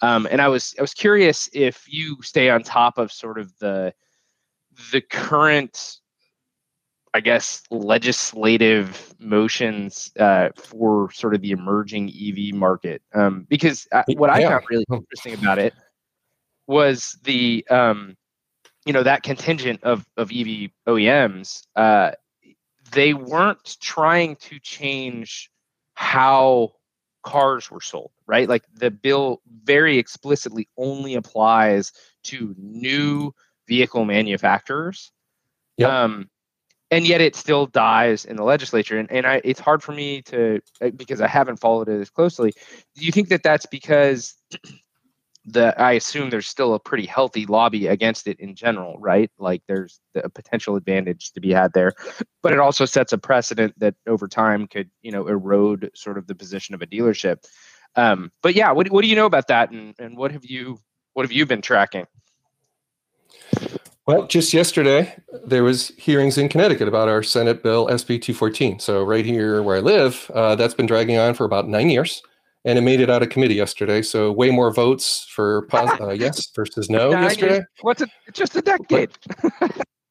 [0.00, 3.56] Um, and I was I was curious if you stay on top of sort of
[3.58, 3.94] the
[4.90, 5.98] the current
[7.14, 13.02] I guess legislative motions uh, for sort of the emerging EV market.
[13.14, 15.74] Um, because uh, what I found really interesting about it
[16.66, 18.16] was the um,
[18.86, 21.66] you know that contingent of of EV OEMs.
[21.76, 22.12] Uh,
[22.92, 25.50] they weren't trying to change
[25.94, 26.72] how
[27.22, 28.48] cars were sold, right?
[28.48, 31.92] Like the bill very explicitly only applies
[32.24, 33.34] to new
[33.68, 35.12] vehicle manufacturers.
[35.78, 35.90] Yep.
[35.90, 36.30] Um,
[36.90, 40.20] and yet it still dies in the legislature and, and I, it's hard for me
[40.22, 42.52] to uh, because i haven't followed it as closely
[42.94, 44.34] do you think that that's because
[45.44, 49.30] the I assume there's still a pretty healthy lobby against it in general, right?
[49.38, 51.92] Like there's a potential advantage to be had there,
[52.42, 56.26] but it also sets a precedent that over time could you know erode sort of
[56.26, 57.44] the position of a dealership.
[57.96, 60.78] Um, but yeah, what what do you know about that, and and what have you
[61.14, 62.06] what have you been tracking?
[64.06, 68.80] Well, just yesterday there was hearings in Connecticut about our Senate bill SB 214.
[68.80, 72.20] So right here where I live, uh, that's been dragging on for about nine years
[72.64, 74.02] and it made it out of committee yesterday.
[74.02, 77.62] So way more votes for pos- uh, yes versus no yesterday.
[77.80, 78.10] What's it?
[78.32, 79.10] Just a decade.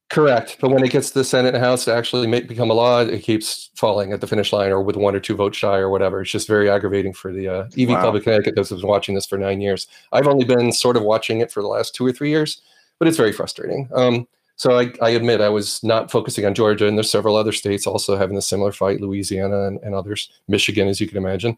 [0.10, 2.74] Correct, but when it gets to the Senate and House to actually make become a
[2.74, 5.78] law, it keeps falling at the finish line or with one or two votes shy
[5.78, 6.22] or whatever.
[6.22, 8.02] It's just very aggravating for the uh, EV wow.
[8.02, 9.88] Club of Connecticut that has been watching this for nine years.
[10.12, 12.62] I've only been sort of watching it for the last two or three years,
[13.00, 13.88] but it's very frustrating.
[13.96, 17.54] Um, so I, I, admit I was not focusing on Georgia, and there's several other
[17.54, 21.58] states also having a similar fight, Louisiana and, and others, Michigan, as you can imagine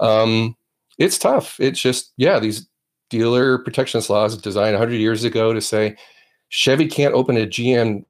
[0.00, 0.56] um,
[0.98, 1.58] it's tough.
[1.60, 2.66] It's just yeah, these
[3.08, 5.96] dealer protectionist laws designed 100 years ago to say
[6.48, 8.04] Chevy can't open a GM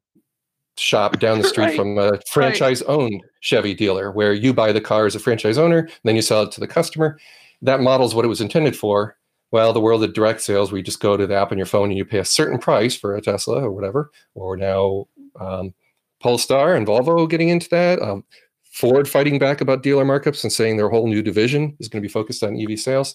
[0.77, 1.77] shop down the street right.
[1.77, 5.89] from a franchise owned Chevy dealer where you buy the car as a franchise owner,
[6.05, 7.19] then you sell it to the customer.
[7.63, 9.17] That model is what it was intended for.
[9.53, 11.67] Well, the world of direct sales, where you just go to the app on your
[11.67, 15.09] phone and you pay a certain price for a Tesla or whatever, or now
[15.41, 15.75] um,
[16.21, 18.01] Polestar and Volvo getting into that.
[18.01, 18.25] Um,
[18.71, 22.07] Ford fighting back about dealer markups and saying their whole new division is going to
[22.07, 23.15] be focused on EV sales.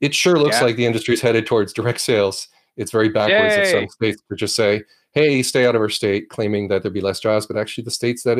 [0.00, 0.64] It sure looks yeah.
[0.64, 2.48] like the industry is headed towards direct sales.
[2.76, 3.62] It's very backwards Yay.
[3.62, 4.82] of some states to just say,
[5.12, 7.46] hey, stay out of our state, claiming that there'd be less jobs.
[7.46, 8.38] But actually, the states that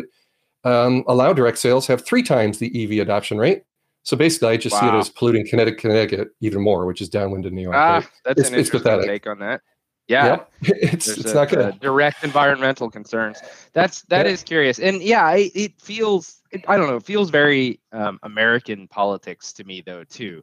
[0.65, 3.63] um, allow direct sales have three times the EV adoption rate.
[4.03, 4.81] So basically, I just wow.
[4.81, 7.77] see it as polluting Connecticut, Connecticut even more, which is downwind in New York.
[7.77, 8.09] Ah, right?
[8.25, 9.63] that's it's, an interesting take on that.
[10.09, 10.53] Yeah, yep.
[10.63, 11.81] it's There's it's a, not good.
[11.81, 13.41] direct environmental concerns.
[13.73, 14.33] That's that yeah.
[14.33, 18.19] is curious, and yeah, it, it feels it, I don't know, it feels very um,
[18.23, 20.43] American politics to me though too,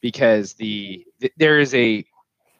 [0.00, 2.04] because the, the there is a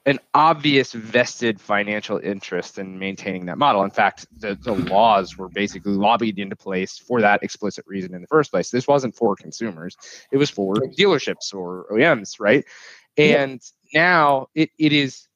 [0.06, 3.84] an obvious vested financial interest in maintaining that model.
[3.84, 8.20] In fact, the, the laws were basically lobbied into place for that explicit reason in
[8.20, 8.68] the first place.
[8.68, 9.96] This wasn't for consumers,
[10.30, 12.64] it was for dealerships or OEMs, right?
[13.16, 13.62] And
[13.92, 14.00] yeah.
[14.02, 15.26] now it, it is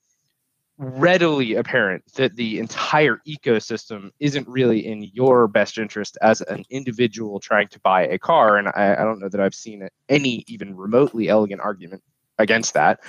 [0.78, 7.40] readily apparent that the entire ecosystem isn't really in your best interest as an individual
[7.40, 8.56] trying to buy a car.
[8.56, 12.02] And I, I don't know that I've seen any even remotely elegant argument
[12.38, 13.00] against that.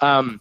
[0.00, 0.40] Um,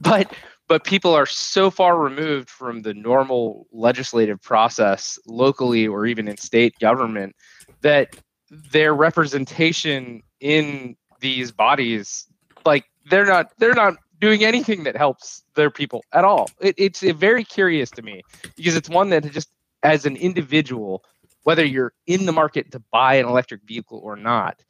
[0.00, 0.32] but
[0.66, 6.36] but people are so far removed from the normal legislative process locally or even in
[6.36, 7.36] state government
[7.82, 8.16] that
[8.50, 12.26] their representation in these bodies
[12.64, 16.48] like they're not they're not doing anything that helps their people at all.
[16.58, 18.22] It, it's very curious to me
[18.56, 19.50] because it's one that just
[19.82, 21.04] as an individual,
[21.42, 24.62] whether you're in the market to buy an electric vehicle or not,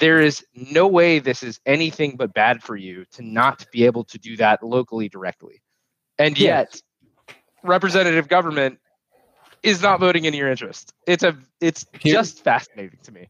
[0.00, 4.02] there is no way this is anything but bad for you to not be able
[4.02, 5.62] to do that locally directly.
[6.18, 6.82] And yet,
[7.62, 8.80] representative government
[9.62, 10.92] is not voting in your interest.
[11.06, 13.28] It's a it's just fascinating to me.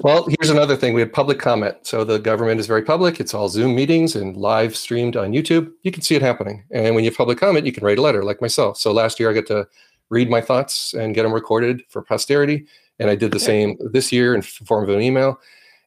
[0.00, 0.94] Well, here's another thing.
[0.94, 1.76] We have public comment.
[1.82, 3.18] So the government is very public.
[3.18, 5.72] It's all Zoom meetings and live streamed on YouTube.
[5.82, 6.64] You can see it happening.
[6.70, 8.78] And when you have public comment, you can write a letter like myself.
[8.78, 9.66] So last year I got to
[10.10, 12.66] read my thoughts and get them recorded for posterity.
[13.00, 15.40] And I did the same this year in form of an email.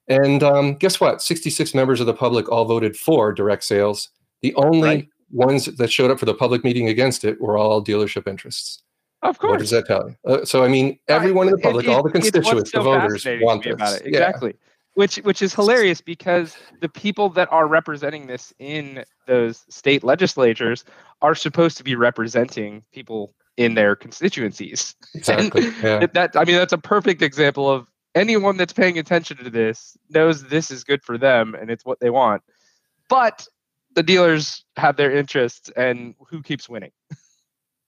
[0.08, 1.22] And um, guess what?
[1.22, 4.10] 66 members of the public all voted for direct sales.
[4.42, 5.10] The only right.
[5.32, 8.84] ones that showed up for the public meeting against it were all dealership interests.
[9.22, 9.52] Of course.
[9.52, 10.16] What does that tell you?
[10.26, 13.64] Uh, so, I mean, everyone in the public, it, all the constituents, the voters want
[13.64, 13.74] this.
[13.74, 14.08] About it.
[14.08, 14.52] Exactly.
[14.52, 14.68] Yeah.
[14.96, 20.84] Which, which is hilarious because the people that are representing this in those state legislatures
[21.22, 24.96] are supposed to be representing people in their constituencies.
[25.16, 25.70] Exactly.
[25.84, 26.08] Yeah.
[26.14, 30.44] That I mean, that's a perfect example of anyone that's paying attention to this knows
[30.46, 32.42] this is good for them and it's what they want.
[33.08, 33.48] But
[33.94, 36.92] the dealers have their interests, and who keeps winning?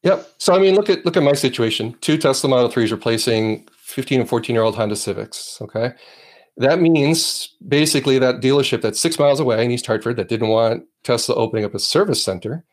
[0.03, 0.33] Yep.
[0.37, 1.95] So I mean, look at look at my situation.
[2.01, 5.57] Two Tesla Model 3s replacing 15 and 14 year old Honda Civics.
[5.61, 5.93] Okay.
[6.57, 10.83] That means basically that dealership that's six miles away in East Hartford that didn't want
[11.03, 12.63] Tesla opening up a service center.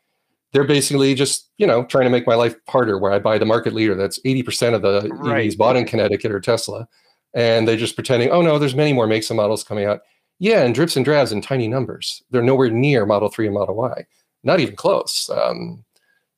[0.53, 3.45] They're basically just, you know, trying to make my life harder where I buy the
[3.45, 5.49] market leader that's 80% of the right.
[5.49, 6.87] EVs bought in Connecticut or Tesla.
[7.33, 10.01] And they're just pretending, oh no, there's many more makes and models coming out.
[10.39, 12.21] Yeah, and drips and drabs in tiny numbers.
[12.31, 14.05] They're nowhere near Model 3 and Model Y.
[14.43, 15.29] Not even close.
[15.29, 15.85] Um,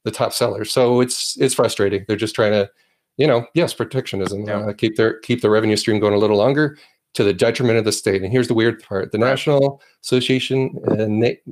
[0.04, 0.72] the top sellers.
[0.72, 2.06] So it's it's frustrating.
[2.08, 2.70] They're just trying to,
[3.18, 4.60] you know, yes, protectionism, yeah.
[4.60, 6.78] uh, keep their keep the revenue stream going a little longer
[7.14, 8.22] to the detriment of the state.
[8.22, 9.18] And here's the weird part: the.
[9.18, 11.06] National Association, uh,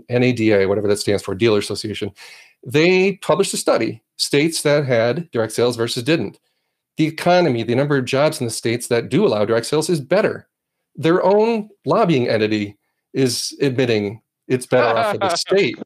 [0.09, 2.11] NADA, whatever that stands for, Dealer Association,
[2.65, 6.39] they published a study states that had direct sales versus didn't.
[6.97, 10.01] The economy, the number of jobs in the states that do allow direct sales is
[10.01, 10.47] better.
[10.95, 12.77] Their own lobbying entity
[13.13, 15.77] is admitting It's better off for the state.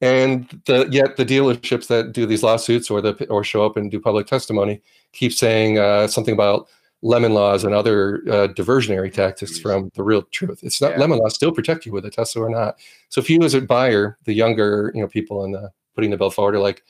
[0.00, 3.90] And the, yet the dealerships that do these lawsuits or the or show up and
[3.90, 4.80] do public testimony
[5.12, 6.68] keep saying uh, something about
[7.02, 10.60] lemon laws and other uh, diversionary tactics from the real truth.
[10.62, 10.98] It's not Yeah.
[10.98, 12.76] lemon laws still protect you with a Tesla or not.
[13.08, 16.16] So if you as a buyer, the younger you know people in the putting the
[16.16, 16.82] bill forward are like,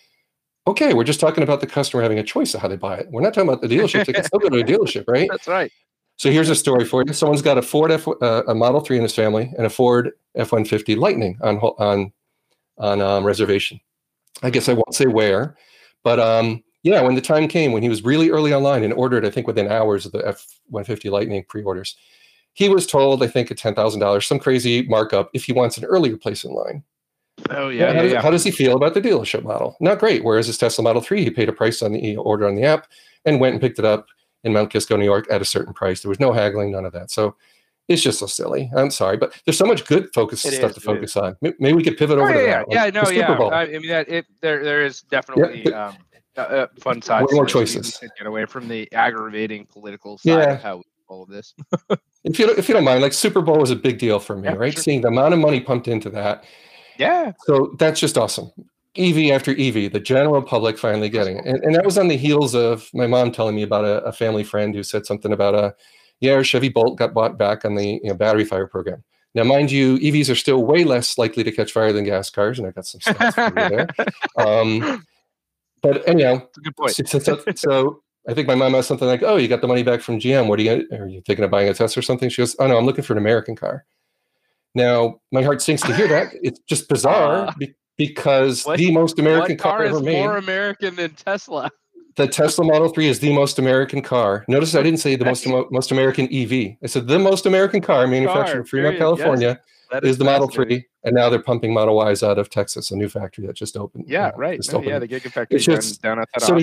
[0.66, 3.08] okay, we're just talking about the customer having a choice of how they buy it.
[3.10, 4.06] We're not talking about the dealership.
[4.06, 5.28] They can still go to a dealership, right?
[5.30, 5.72] That's right.
[6.16, 7.12] So here's a story for you.
[7.14, 10.12] Someone's got a Ford F, uh, a Model 3 in his family and a Ford
[10.34, 12.12] F-150 Lightning on on
[12.80, 13.78] on um, reservation.
[14.42, 15.56] I guess I won't say where,
[16.02, 19.24] but um, yeah, when the time came when he was really early online and ordered,
[19.24, 21.96] I think within hours of the F-150 Lightning pre-orders,
[22.54, 25.78] he was told, I think, a ten thousand dollars, some crazy markup if he wants
[25.78, 26.82] an earlier place in line.
[27.50, 28.22] Oh Yeah, yeah, how, yeah, does, yeah.
[28.22, 29.76] how does he feel about the dealership model?
[29.80, 30.24] Not great.
[30.24, 32.88] Whereas his Tesla Model 3, he paid a price on the order on the app
[33.24, 34.06] and went and picked it up
[34.44, 36.02] in Mount Kisco, New York at a certain price.
[36.02, 37.10] There was no haggling, none of that.
[37.10, 37.36] So
[37.90, 38.70] it's just so silly.
[38.74, 41.36] I'm sorry, but there's so much good focus It stuff is, to focus on.
[41.42, 42.66] Maybe we could pivot Oh, over to yeah, that.
[42.70, 43.36] yeah, like yeah, no, Super yeah.
[43.36, 43.52] Bowl.
[43.52, 45.96] I, I mean, that it there there is definitely but- um,
[46.36, 47.26] uh, fun side.
[47.32, 47.98] More to choices.
[48.16, 50.52] Get away from the aggravating political side Yeah.
[50.54, 51.54] of how we all of this.
[52.24, 54.36] if you don't, if you don't mind, like Super Bowl was a big deal for
[54.36, 54.72] me, Yeah, right?
[54.72, 54.82] sure.
[54.82, 56.44] Seeing the amount of money pumped into that.
[56.98, 58.50] Yeah, So that's just awesome.
[58.96, 61.46] EV after EV, the general public finally getting it.
[61.46, 64.12] And, and that was on the heels of my mom telling me about a, a
[64.12, 65.74] family friend who said something about a,
[66.20, 69.02] yeah, Chevy Bolt got bought back on the you know, battery fire program.
[69.34, 72.58] Now, mind you, EVs are still way less likely to catch fire than gas cars,
[72.58, 73.88] and I got some stats for you there.
[74.36, 75.04] Um,
[75.82, 76.94] but anyhow, good point.
[76.94, 79.82] so, so- so I think my mom asked something like, "Oh, you got the money
[79.82, 80.46] back from GM.
[80.48, 80.86] What are you?
[80.92, 83.02] Are you thinking of buying a Tesla or something?" She goes, "Oh no, I'm looking
[83.04, 83.84] for an American car."
[84.74, 86.32] Now, my heart sinks to hear that.
[86.42, 90.18] It's just bizarre Uh, be- because what- the most American car car is ever made,
[90.20, 91.70] more American than Tesla?
[92.20, 94.44] The Tesla Model 3 is the most American car.
[94.48, 96.76] Notice I didn't say the most most American EV.
[96.82, 98.98] I said the most American car manufactured in Fremont, period, yes.
[98.98, 99.60] California
[100.02, 103.08] is the Model 3, and now they're pumping Model Ys out of Texas, a new
[103.08, 104.04] factory that just opened.
[104.06, 104.60] Yeah, uh, right.
[104.72, 106.42] No, yeah, the Gigafactory just- down, down at that.
[106.42, 106.58] so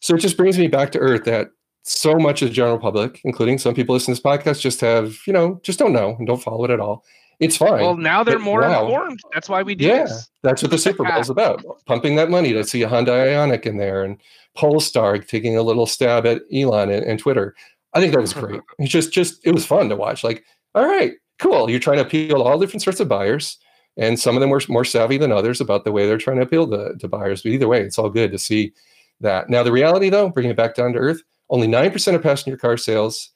[0.00, 1.48] so it just brings me back to earth that
[1.82, 5.18] so much of the general public, including some people listening to this podcast, just have
[5.26, 7.04] you know just don't know and don't follow it at all.
[7.40, 7.80] It's fine.
[7.80, 8.84] well, now they're but more wow.
[8.84, 9.20] informed.
[9.32, 10.30] That's why we do yeah, this.
[10.42, 13.66] that's what the Super Bowl is about: pumping that money to see a Honda Ioniq
[13.66, 14.18] in there and
[14.56, 17.54] Polestar taking a little stab at Elon and, and Twitter.
[17.92, 18.60] I think that was great.
[18.78, 20.24] It's just just it was fun to watch.
[20.24, 21.70] Like, all right, cool.
[21.70, 23.58] You're trying to appeal to all different sorts of buyers.
[23.96, 26.42] And some of them were more savvy than others about the way they're trying to
[26.42, 27.42] appeal to, to buyers.
[27.42, 28.72] But either way, it's all good to see
[29.20, 29.48] that.
[29.48, 32.76] Now, the reality, though, bringing it back down to earth, only 9% of passenger car
[32.76, 33.30] sales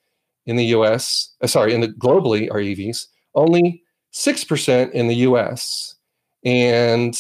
[0.46, 3.82] in the US, uh, sorry, in the globally are EVs, only
[4.18, 5.94] 6% in the US.
[6.44, 7.18] And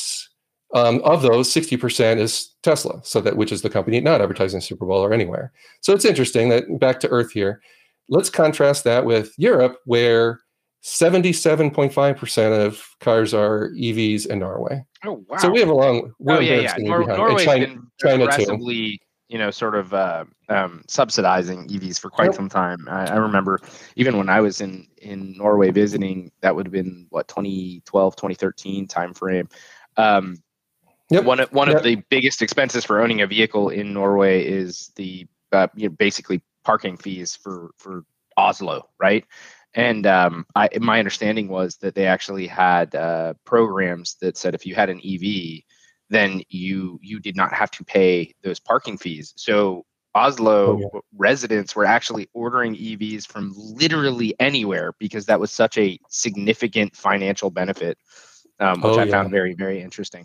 [0.74, 4.84] um, of those, 60% is Tesla, so that which is the company not advertising Super
[4.84, 5.52] Bowl or anywhere.
[5.80, 7.60] So it's interesting that back to earth here.
[8.08, 10.40] Let's contrast that with Europe, where
[10.84, 14.84] 77.5% of cars are EVs in Norway.
[15.04, 15.38] Oh wow.
[15.38, 16.74] So we have a long, oh yeah, yeah.
[16.78, 18.22] Nor- And Norway's China- been China too.
[18.24, 22.34] aggressively, you know, sort of uh, um, subsidizing EVs for quite Yep.
[22.34, 22.88] some time.
[22.88, 23.60] I, I remember
[23.96, 28.88] even when I was in in Norway visiting, that would have been what 2012, 2013
[28.88, 29.50] timeframe.
[29.96, 30.42] Um,
[31.10, 31.24] Yep.
[31.24, 31.78] One of one Yep.
[31.78, 35.94] of the biggest expenses for owning a vehicle in Norway is the uh, you know,
[35.98, 38.04] basically parking fees for for
[38.36, 39.24] Oslo, right?
[39.74, 44.66] And um, I, my understanding was that they actually had uh, programs that said if
[44.66, 45.62] you had an EV,
[46.10, 49.32] then you you did not have to pay those parking fees.
[49.36, 49.84] So
[50.14, 51.00] Oslo Oh, yeah.
[51.16, 57.50] residents were actually ordering EVs from literally anywhere because that was such a significant financial
[57.50, 57.98] benefit,
[58.58, 59.12] um, which Oh, I yeah.
[59.12, 60.24] found very very interesting.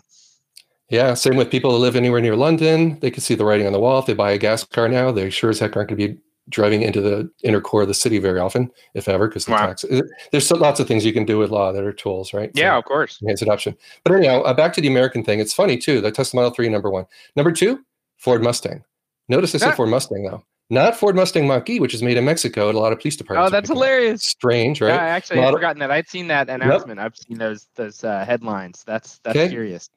[0.90, 2.98] Yeah, same with people who live anywhere near London.
[3.00, 3.98] They can see the writing on the wall.
[4.00, 6.20] If they buy a gas car now, they sure as heck aren't going to be
[6.48, 9.66] driving into the inner core of the city very often, if ever, because the Wow.
[9.66, 9.84] tax.
[10.30, 12.50] There's so, lots of things you can do with law that are tools, right?
[12.54, 13.18] Yeah, So of course.
[13.22, 13.76] enhance adoption.
[14.04, 15.40] But anyhow, uh, back to the American thing.
[15.40, 16.00] It's funny too.
[16.00, 17.06] The Tesla Model Three, number one.
[17.36, 17.80] Number two,
[18.18, 18.84] Ford Mustang.
[19.28, 19.76] Notice I said Ah.
[19.76, 22.68] Ford Mustang though, not Ford Mustang Mach-E, which is made in Mexico.
[22.68, 23.48] at a lot of police Oh, departments.
[23.48, 24.22] Oh, that's hilarious.
[24.22, 25.00] Strange, Yeah, right?
[25.00, 25.90] I actually had Model- forgotten that.
[25.90, 27.00] I'd seen that announcement.
[27.00, 28.84] I've seen those those uh, headlines.
[28.86, 29.48] That's that's Okay.
[29.48, 29.88] curious.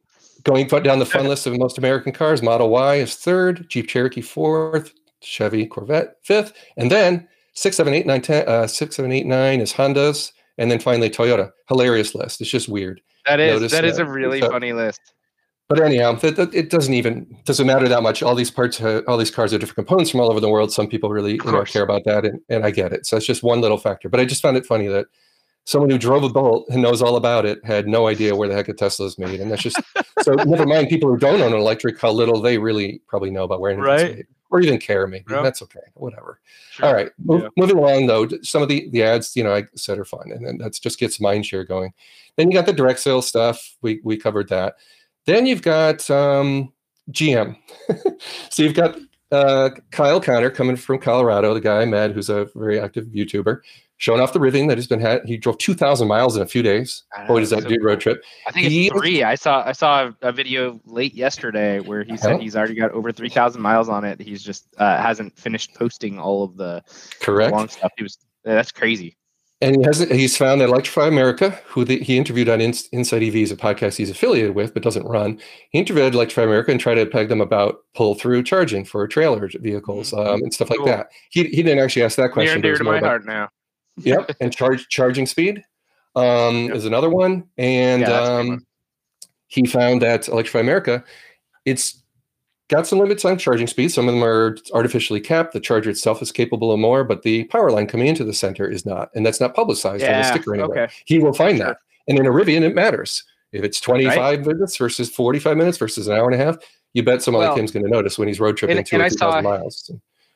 [0.44, 4.22] Going down the fun list of most American cars, Model Y is third, Jeep Cherokee
[4.22, 9.26] fourth, Chevy Corvette fifth, and then six, seven, eight, nine, ten, uh, six, seven, eight,
[9.26, 11.52] nine is Hondas, and then finally Toyota.
[11.68, 12.42] Hilarious list.
[12.42, 13.02] It's just weird.
[13.26, 15.02] That is Notice that is a really So- funny list.
[15.70, 18.24] But anyhow, that, that- it doesn't even doesn't matter that much.
[18.24, 20.72] All these parts, uh, all these cars are different components from all over the world.
[20.72, 23.06] Some people really you know, care about that, and, and I get it.
[23.06, 24.08] So it's just one little factor.
[24.08, 25.08] But I just found it funny that
[25.66, 28.56] someone who drove a Bolt and knows all about it had no idea where the
[28.56, 29.78] heck a Tesla is made, and that's just
[30.22, 30.32] so.
[30.36, 33.60] never mind people who don't own an electric, how little they really probably know about
[33.60, 34.16] where anything's Right.
[34.16, 34.26] made.
[34.50, 35.08] Or even care.
[35.08, 35.42] Maybe Yeah.
[35.42, 35.80] that's okay.
[35.96, 36.40] Whatever.
[36.72, 36.86] Sure.
[36.88, 37.10] All right.
[37.28, 37.50] Yeah.
[37.58, 40.46] Moving along though, some of the the ads, you know, I said are fun, and
[40.46, 41.94] then that's just gets mind share going.
[42.36, 43.76] Then you got the direct sales stuff.
[43.82, 44.76] We we covered that.
[45.26, 46.72] Then you've got um,
[47.12, 47.58] GM.
[48.50, 48.98] so you've got
[49.32, 53.60] uh, Kyle Conner coming from Colorado, the guy I met, who's a very active YouTuber,
[53.98, 55.22] showing off the Rivian that he's been had.
[55.26, 57.04] He drove two thousand miles in a few days.
[57.28, 58.24] Boy, does that so do road trip?
[58.48, 59.24] I think it's three.
[59.24, 63.12] I saw I saw a, video late yesterday where he said he's already got over
[63.12, 64.20] three thousand miles on it.
[64.22, 66.84] He's just uh, hasn't finished posting all of the
[67.22, 67.52] Correct.
[67.54, 67.92] long stuff.
[67.98, 69.18] He was that's crazy.
[69.60, 73.24] And he has he's found that Electrify America, who the, he interviewed on Ins- Inside
[73.24, 75.40] EV, is a podcast he's affiliated with but doesn't run.
[75.72, 79.50] He interviewed Electrify America and tried to peg them about pull through charging for trailer
[79.56, 80.86] vehicles um, and stuff like Cool.
[80.86, 81.08] that.
[81.32, 82.50] He, he didn't actually ask that question.
[82.50, 83.50] Near and dear to my about- heart now.
[83.98, 85.64] Yep, and charge charging speed
[86.16, 86.76] um, Yep.
[86.76, 87.48] is another one.
[87.58, 88.66] And Yeah, that's a good um,
[89.48, 91.04] he found that Electrify America,
[91.66, 92.04] it's
[92.70, 93.90] got some limits on charging speed.
[93.90, 95.54] Some of them are artificially capped.
[95.54, 98.70] The charger itself is capable of more, but the power line coming into the center
[98.70, 100.32] is not, and that's not publicized on the Yeah.
[100.32, 100.84] sticker anywhere.
[100.86, 100.94] Okay.
[101.06, 101.68] He will find Sure.
[101.68, 101.78] that.
[102.10, 103.24] And in a Rivian, it matters.
[103.54, 106.58] If it's 25 minutes versus 45 minutes versus an hour and a half,
[106.94, 108.96] you bet someone Well, like him's going to notice when he's road tripping and- two
[108.98, 109.92] and or I 3,000 saw- miles.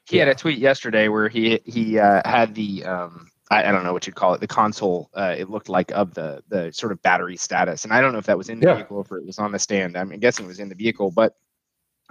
[0.05, 3.83] He had a tweet yesterday where he he uh, had the um I, I don't
[3.83, 6.91] know what you'd call it the console uh, it looked like of the the sort
[6.91, 8.75] of battery status and I don't know if that was in the Yeah.
[8.75, 11.11] vehicle or if it was on the stand I'm guessing it was in the vehicle
[11.11, 11.35] but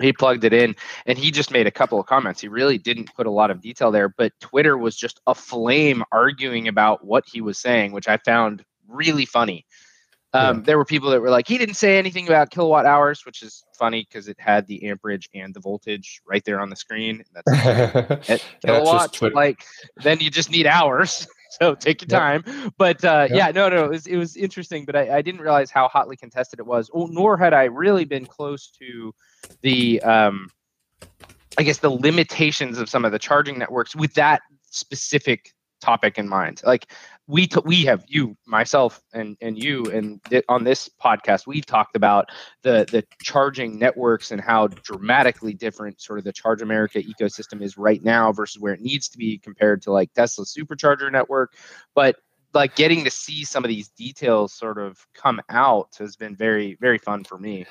[0.00, 0.76] he plugged it in
[1.06, 3.60] and he just made a couple of comments he really didn't put a lot of
[3.60, 8.18] detail there but Twitter was just aflame arguing about what he was saying which I
[8.18, 9.66] found really funny
[10.32, 13.42] um, there were people that were like, he didn't say anything about kilowatt hours, which
[13.42, 17.24] is funny because it had the amperage and the voltage right there on the screen.
[17.34, 17.50] That's
[18.28, 19.20] at kilowatts.
[19.22, 19.64] Like
[20.04, 21.26] then you just need hours.
[21.60, 22.44] So take your Yep.
[22.44, 22.72] time.
[22.78, 23.36] But uh, Yep.
[23.36, 26.16] yeah, no, no, it was, it was interesting, but I, I didn't realize how hotly
[26.16, 26.88] contested it was.
[26.94, 29.12] Oh, nor had I really been close to
[29.62, 30.48] the, um,
[31.58, 36.28] I guess, the limitations of some of the charging networks with that specific topic in
[36.28, 36.62] mind.
[36.64, 36.92] Like
[37.30, 41.64] we t- we have you, myself, and and you, and th- on this podcast, we've
[41.64, 42.28] talked about
[42.62, 47.78] the the charging networks and how dramatically different sort of the Charge America ecosystem is
[47.78, 51.54] right now versus where it needs to be compared to like Tesla's supercharger network.
[51.94, 52.16] But
[52.52, 56.76] like getting to see some of these details sort of come out has been very
[56.80, 57.64] very fun for me.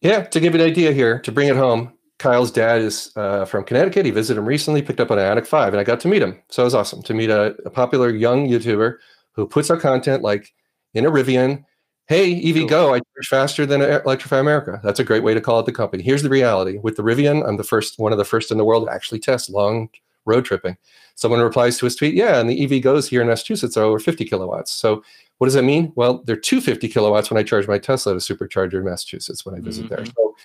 [0.00, 3.64] Yeah, to give an idea here, to bring it home, Kyle's dad is uh, from
[3.64, 4.04] Connecticut.
[4.04, 6.40] He visited him recently, picked up an Ioniq 5, and I got to meet him.
[6.48, 8.96] So it was awesome to meet a, a popular young YouTuber
[9.32, 10.52] who puts out content like
[10.94, 11.64] in a Rivian.
[12.06, 14.80] Hey, EVgo, I charge faster than Electrify America.
[14.82, 16.02] That's a great way to call it the company.
[16.02, 18.64] Here's the reality with the Rivian, I'm the first, one of the first in the
[18.64, 19.90] world to actually test long
[20.24, 20.76] road tripping.
[21.16, 24.24] Someone replies to his tweet, yeah, and the EVgos here in Massachusetts are over 50
[24.24, 24.72] kilowatts.
[24.72, 25.02] So
[25.38, 25.92] what does that mean?
[25.96, 29.54] Well, they're 250 kilowatts when I charge my Tesla at a supercharger in Massachusetts when
[29.54, 29.98] I visit there.
[29.98, 30.14] Mhm.
[30.14, 30.36] So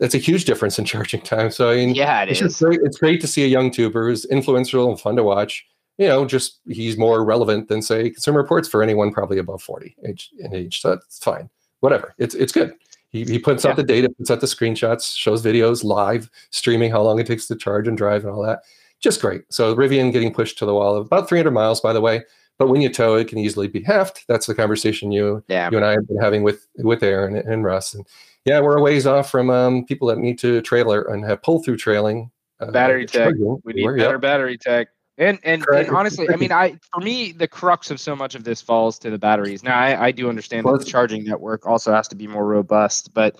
[0.00, 1.50] that's a huge difference in charging time.
[1.52, 2.58] So I mean, Yeah, it it's is.
[2.58, 2.80] great.
[2.82, 5.64] It's great to see a young tuber who's influential and fun to watch.
[5.98, 9.94] You know, just he's more relevant than say Consumer Reports for anyone probably above 40
[10.08, 10.80] age in age.
[10.80, 11.50] So that's fine.
[11.80, 12.14] Whatever.
[12.18, 12.72] It's it's good.
[13.10, 17.02] He, he puts out the data, puts out the screenshots, shows videos live, streaming how
[17.02, 18.60] long it takes to charge and drive and all that.
[19.00, 19.42] Just great.
[19.50, 22.22] So Rivian getting pushed to the wall of about 300 miles, by the way.
[22.58, 24.24] But when you tow, it can easily be halved.
[24.28, 25.70] That's the conversation you Yeah.
[25.70, 27.94] you and I have been having with with Aaron and Russ.
[27.94, 28.06] And
[28.44, 31.62] yeah, we're a ways off from um, people that need to trailer and have pull
[31.62, 32.30] through trailing.
[32.60, 33.34] Uh, Battery tech.
[33.64, 34.88] We need better battery tech.
[35.18, 38.44] And and, and honestly, I mean, I for me, the crux of so much of
[38.44, 39.62] this falls to the batteries.
[39.62, 43.12] Now, I, I do understand that the charging network also has to be more robust,
[43.12, 43.36] but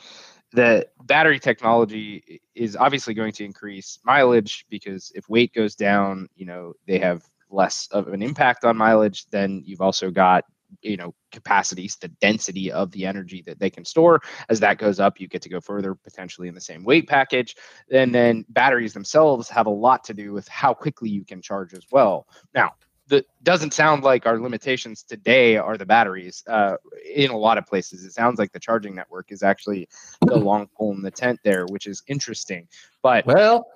[0.53, 6.45] the battery technology is obviously going to increase mileage because if weight goes down, you
[6.45, 9.25] know, they have less of an impact on mileage.
[9.31, 10.45] Then you've also got
[10.83, 15.01] you know capacities the density of the energy that they can store as that goes
[15.01, 17.57] up you get to go further potentially in the same weight package
[17.93, 21.75] and then batteries themselves have a lot to do with how quickly you can charge
[21.75, 22.71] as well now
[23.09, 26.77] that doesn't sound like our limitations today are the batteries uh,
[27.13, 29.89] in a lot of places it sounds like the charging network is actually
[30.27, 32.69] the long pole in the tent there which is interesting
[33.03, 33.67] but Well,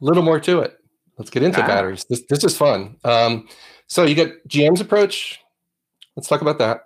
[0.00, 0.76] a little more to it.
[1.16, 1.66] Let's get into Ah.
[1.66, 2.04] batteries.
[2.08, 2.96] This this is fun.
[3.02, 3.48] Um,
[3.88, 5.40] so you get GM's approach.
[6.18, 6.80] Let's talk about that.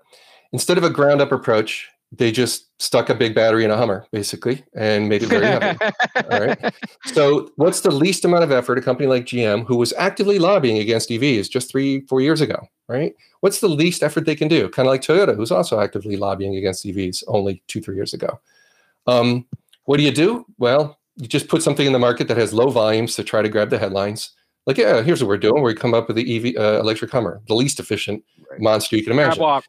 [0.52, 4.04] Instead of a ground up approach, they just stuck a big battery in a Hummer,
[4.12, 5.78] basically, and made it very heavy.
[6.30, 6.74] All right.
[7.06, 10.76] So, what's the least amount of effort a company like GM, who was actively lobbying
[10.76, 13.14] against EVs just three, four years ago, right?
[13.40, 14.68] What's the least effort they can do?
[14.68, 18.38] Kind of like Toyota, who's also actively lobbying against EVs only two, three years ago.
[19.06, 19.46] Um,
[19.84, 20.44] what do you do?
[20.58, 23.48] Well, you just put something in the market that has low volumes to try to
[23.48, 24.32] grab the headlines.
[24.66, 25.62] Like, yeah, here's what we're doing.
[25.62, 28.22] We come up with the EV uh, electric Hummer, the least efficient.
[28.58, 29.42] Monster you can Crab imagine.
[29.42, 29.64] walk.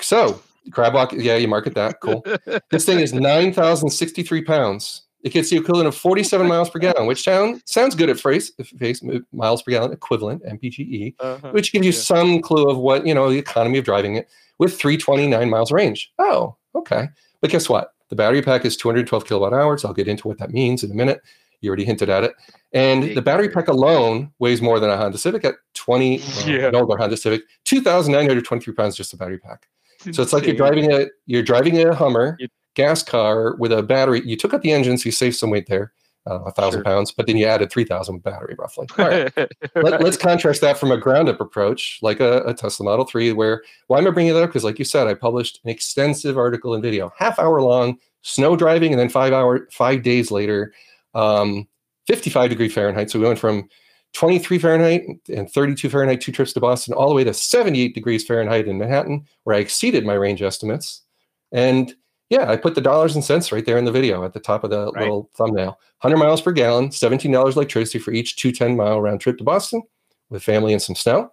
[0.00, 0.40] So,
[0.70, 2.00] crab walk, yeah, you market that.
[2.00, 2.24] Cool.
[2.70, 7.22] this thing is 9,063 pounds it gets the equivalent of 47 miles per gallon, which
[7.22, 11.50] sound, sounds good at face, face miles per gallon equivalent, MPGE, uh-huh.
[11.52, 11.98] which gives you yeah.
[11.98, 14.28] some clue of what, you know, the economy of driving it
[14.58, 16.12] with 329 miles range.
[16.18, 17.08] Oh, okay.
[17.40, 17.94] But guess what?
[18.08, 19.84] The battery pack is 212 kilowatt hours.
[19.84, 21.20] I'll get into what that means in a minute.
[21.62, 22.34] You already hinted at it.
[22.74, 26.70] And the battery pack alone weighs more than a Honda Civic at 20, yeah.
[26.70, 29.66] no, older Honda Civic, 2,923 pounds just the battery pack.
[30.10, 32.36] So it's like you're driving a you're driving a Hummer
[32.74, 34.22] gas car with a battery.
[34.24, 35.92] You took out the engine, so you saved some weight there,
[36.28, 36.84] uh, a thousand sure.
[36.84, 38.88] pounds, but then you added three thousand battery roughly.
[38.98, 39.32] All right.
[39.76, 43.32] Let, us contrast that from a ground up approach, like a, a, Tesla Model Three.
[43.32, 44.48] Where why am I bringing that up?
[44.50, 48.56] Because, like you said, I published an extensive article and video, half hour long, snow
[48.56, 50.72] driving, and then five hour five days later,
[51.14, 51.66] um,
[52.06, 53.10] 55 degree Fahrenheit.
[53.10, 53.68] So we went from
[54.14, 58.24] 23 Fahrenheit and 32 Fahrenheit, two trips to Boston, all the way to 78 degrees
[58.24, 61.02] Fahrenheit in Manhattan, where I exceeded my range estimates.
[61.50, 61.94] And
[62.28, 64.64] yeah, I put the dollars and cents right there in the video at the top
[64.64, 65.02] of the right.
[65.02, 65.78] little thumbnail.
[66.00, 69.82] 100 miles per gallon, $17 electricity for each 210 mile round trip to Boston
[70.30, 71.30] with family and some snow.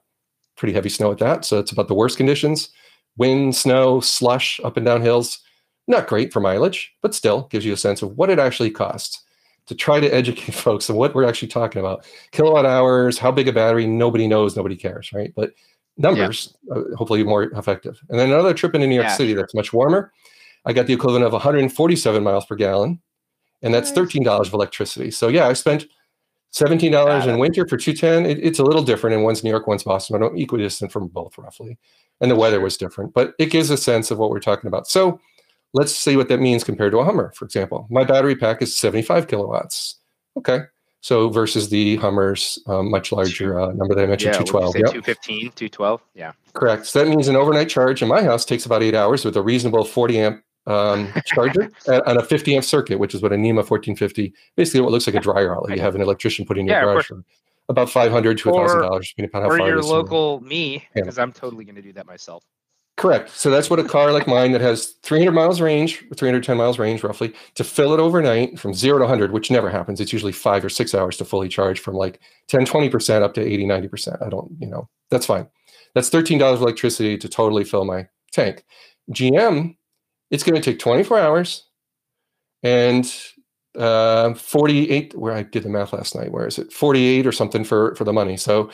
[0.55, 1.45] Pretty heavy snow at that.
[1.45, 2.69] So it's about the worst conditions
[3.17, 5.39] wind, snow, slush up and down hills.
[5.87, 9.23] Not great for mileage, but still gives you a sense of what it actually costs
[9.69, 12.05] to try to educate folks on what we're actually talking about.
[12.31, 15.31] Kilowatt hours, how big a battery, nobody knows, nobody cares, right?
[15.35, 15.51] But
[15.95, 16.75] numbers, yeah.
[16.75, 18.01] uh, hopefully more effective.
[18.09, 19.41] And then another trip into New York yeah, City sure.
[19.41, 20.11] that's much warmer.
[20.65, 22.99] I got the equivalent of 147 miles per gallon,
[23.61, 25.11] and that's $13 of electricity.
[25.11, 25.85] So yeah, I spent
[26.53, 28.25] $17 in winter for 210.
[28.25, 31.07] It, it's a little different, and one's New York, one's Boston, but I'm equidistant from
[31.07, 31.77] both roughly.
[32.21, 34.87] And the weather was different, but it gives a sense of what we're talking about.
[34.87, 35.21] So
[35.73, 37.87] let's see what that means compared to a Hummer, for example.
[37.89, 39.99] My battery pack is 75 kilowatts.
[40.37, 40.61] Okay.
[41.01, 44.75] So versus the Hummer's um, much larger uh, number that I mentioned, yeah, 212.
[44.75, 44.85] Yep.
[45.05, 46.01] 215, 212.
[46.13, 46.31] Yeah.
[46.53, 46.85] Correct.
[46.85, 49.41] So that means an overnight charge in my house takes about eight hours with a
[49.41, 53.63] reasonable 40 amp um, charger on a 50 amp circuit, which is what a NEMA
[53.63, 55.77] 14-50, basically what looks like a dryer outlet.
[55.77, 57.23] You have an electrician put in your yeah, garage for
[57.69, 61.17] about 500 to $1,000, depending upon how or far your local me, because.
[61.17, 62.43] I'm totally going to do that myself.
[62.99, 63.29] Correct.
[63.29, 67.01] So that's what a car like mine that has 300 miles range, 310 miles range
[67.01, 70.01] roughly, to fill it overnight from zero to 100, which never happens.
[70.01, 72.19] It's usually five or six hours to fully charge from like
[72.49, 74.21] 10, 20% up to 80, 90%.
[74.25, 75.47] I don't, you know, that's fine.
[75.95, 78.65] That's $13 of electricity to totally fill my tank.
[79.11, 79.75] GM
[80.31, 81.65] it's going to take 24 hours
[82.63, 83.11] and
[83.77, 87.63] uh, 48 where i did the math last night where is it 48 or something
[87.63, 88.69] for for the money so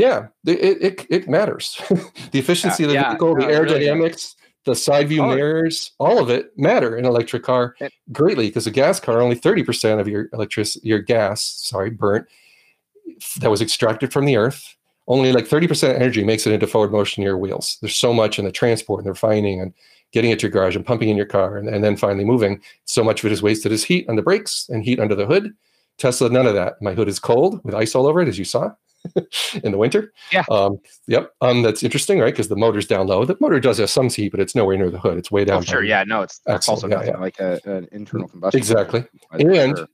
[0.00, 1.80] yeah it it, it matters
[2.32, 5.34] the efficiency yeah, of the vehicle the aerodynamics really the side view oh.
[5.34, 7.74] mirrors all of it matter in an electric car
[8.12, 12.26] greatly because a gas car only 30% of your electricity your gas sorry burnt
[13.40, 14.76] that was extracted from the earth
[15.08, 18.44] only like 30% energy makes it into forward motion your wheels there's so much in
[18.44, 19.72] the transport and the refining and
[20.12, 22.60] getting it to your garage and pumping in your car and, and then finally moving.
[22.84, 25.26] So much of it is wasted as heat on the brakes and heat under the
[25.26, 25.52] hood.
[25.98, 26.80] Tesla, none of that.
[26.80, 28.72] My hood is cold with ice all over it, as you saw
[29.62, 30.12] in the winter.
[30.32, 30.44] Yeah.
[30.50, 31.32] Um, yep.
[31.40, 32.32] Um, that's interesting, right?
[32.32, 33.24] Because the motor's down low.
[33.24, 35.18] The motor does have some heat, but it's nowhere near the hood.
[35.18, 35.58] It's way down.
[35.58, 35.82] Oh, sure.
[35.82, 36.04] Yeah.
[36.04, 37.16] No, it's, also yeah, yeah.
[37.18, 38.58] like a, an internal combustion.
[38.58, 39.04] Exactly.
[39.32, 39.86] And, sure.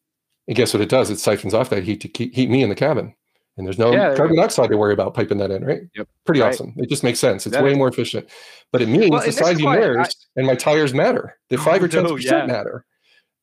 [0.48, 1.11] and guess what it does?
[1.11, 3.14] It siphons off that heat to keep, heat me in the cabin
[3.57, 5.80] and there's no yeah, carbon dioxide to worry about piping that in, right?
[5.94, 6.09] Yep.
[6.26, 6.52] Pretty right.
[6.52, 6.74] awesome.
[6.76, 7.46] It just makes sense.
[7.46, 7.78] It's that way is.
[7.78, 8.28] more efficient.
[8.70, 11.38] But it means well, the side view mirrors I, and my tires matter.
[11.48, 12.52] The five or ten percent yeah.
[12.52, 12.84] matter.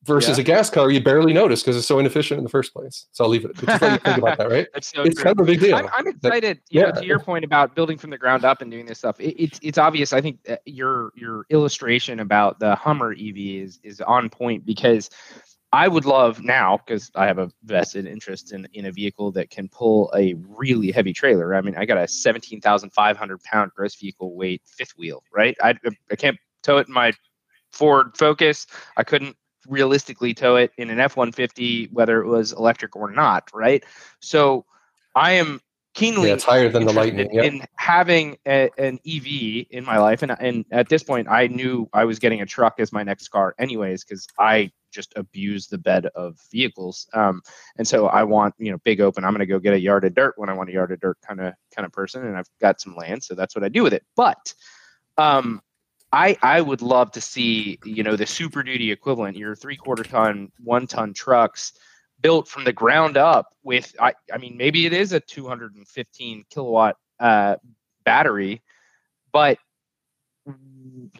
[0.04, 0.42] Versus yeah.
[0.42, 3.06] a gas car, you barely notice because it's so inefficient in the first place.
[3.12, 3.56] So I'll leave it.
[3.56, 4.68] Just let you think about that, right?
[4.82, 5.24] so it's true.
[5.24, 5.76] kind of a big deal.
[5.76, 6.58] I'm, I'm excited.
[6.58, 8.98] That, you know, to your point about building from the ground up and doing this
[8.98, 10.12] stuff, it, it's it's obvious.
[10.12, 15.10] I think your your illustration about the Hummer EV is is on point because
[15.74, 19.50] I would love now because I have a vested interest in in a vehicle that
[19.50, 21.54] can pull a really heavy trailer.
[21.54, 25.24] I mean, I got a seventeen thousand five hundred pound gross vehicle weight fifth wheel,
[25.32, 25.56] right?
[25.62, 25.74] I
[26.12, 27.12] I can't tow it in my
[27.72, 28.68] Ford Focus.
[28.96, 29.36] I couldn't
[29.68, 33.84] realistically tow it in an F one fifty, whether it was electric or not, right?
[34.20, 34.64] So
[35.14, 35.60] I am
[35.94, 37.44] keenly yeah, it's higher than the lightning yep.
[37.44, 39.26] in having a, an ev
[39.70, 42.80] in my life and, and at this point i knew i was getting a truck
[42.80, 47.06] as my next car anyways because i just abuse the bed of vehicles.
[47.12, 47.42] Um,
[47.76, 49.24] and so I want, you know, big open.
[49.24, 51.00] I'm going to go get a yard of dirt when I want a yard of
[51.00, 53.68] dirt kind of kind of person, and I've got some land, so that's what I
[53.68, 54.04] do with it.
[54.16, 54.54] But
[55.18, 55.60] um,
[56.14, 60.04] I I would love to see, you know, the super duty equivalent, your three quarter
[60.04, 61.72] ton, one ton trucks
[62.20, 66.96] built from the ground up with I I mean maybe it is a 215 kilowatt
[67.18, 67.56] uh,
[68.04, 68.62] battery,
[69.32, 69.58] but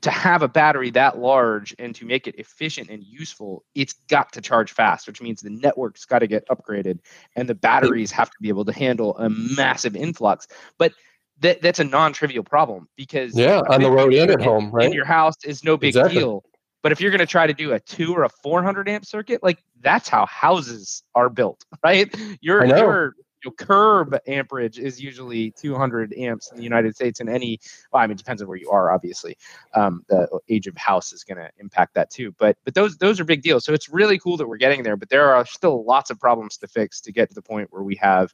[0.02, 4.32] to have a battery that large and to make it efficient and useful, it's got
[4.34, 7.00] to charge fast, which means the network's got to get upgraded
[7.34, 10.46] and the batteries have to be able to handle a massive influx.
[10.78, 10.92] But
[11.40, 14.86] that, that's a non-trivial problem because yeah, on the road and at home, right?
[14.86, 16.20] In your house is no big exactly.
[16.20, 16.44] deal.
[16.82, 19.42] But if you're going to try to do a two or a 400 amp circuit,
[19.42, 22.14] like that's how houses are built, right?
[22.40, 23.14] Your your
[23.44, 27.20] know, curb amperage is usually 200 amps in the United States.
[27.20, 27.58] And any,
[27.92, 28.92] well, I mean, it depends on where you are.
[28.92, 29.36] Obviously,
[29.74, 32.34] um, the age of house is going to impact that too.
[32.38, 33.64] But but those those are big deals.
[33.64, 34.96] So it's really cool that we're getting there.
[34.96, 37.82] But there are still lots of problems to fix to get to the point where
[37.82, 38.32] we have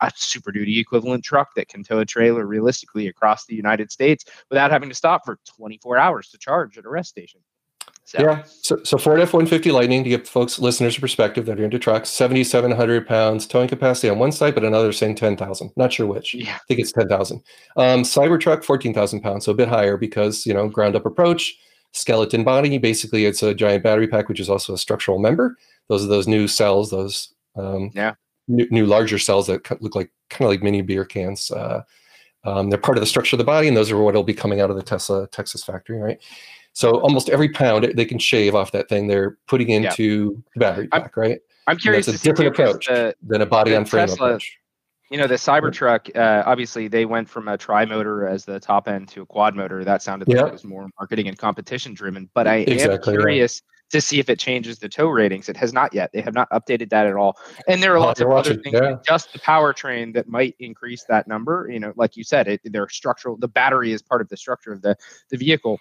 [0.00, 4.24] a super duty equivalent truck that can tow a trailer realistically across the United States
[4.50, 7.40] without having to stop for 24 hours to charge at a rest station.
[8.04, 8.20] So.
[8.20, 8.42] Yeah.
[8.46, 11.78] So, so Ford F 150 Lightning, to give folks, listeners a perspective that are into
[11.78, 15.70] trucks, 7,700 pounds towing capacity on one side, but another saying 10,000.
[15.76, 16.34] Not sure which.
[16.34, 16.56] Yeah.
[16.56, 17.40] I think it's 10,000.
[17.76, 21.54] Um, Cybertruck, 14,000 pounds, so a bit higher because, you know, ground up approach,
[21.92, 22.76] skeleton body.
[22.78, 25.56] Basically, it's a giant battery pack, which is also a structural member.
[25.88, 28.14] Those are those new cells, those um, yeah.
[28.48, 31.50] New, new larger cells that look like kind of like mini beer cans.
[31.50, 31.82] Uh,
[32.44, 34.34] um, they're part of the structure of the body, and those are what will be
[34.34, 36.18] coming out of the Tesla Texas factory, right?
[36.72, 40.48] So almost every pound they can shave off that thing, they're putting into yeah.
[40.54, 41.40] the battery pack, I'm, right?
[41.66, 42.08] I'm curious.
[42.08, 44.58] It's a different approach the, than a body on frame Tesla, approach.
[45.10, 48.88] You know, the Cybertruck, uh, obviously they went from a tri motor as the top
[48.88, 49.84] end to a quad motor.
[49.84, 52.30] That sounded like it was more marketing and competition driven.
[52.32, 53.71] But I exactly, am curious yeah.
[53.92, 55.48] To see if it changes the tow ratings.
[55.48, 56.10] It has not yet.
[56.12, 57.36] They have not updated that at all.
[57.68, 58.96] And there are lots of other things, yeah.
[59.06, 61.68] just the powertrain that might increase that number.
[61.70, 63.36] You know, like you said, it, they're structural.
[63.36, 64.96] The battery is part of the structure of the
[65.30, 65.78] the vehicle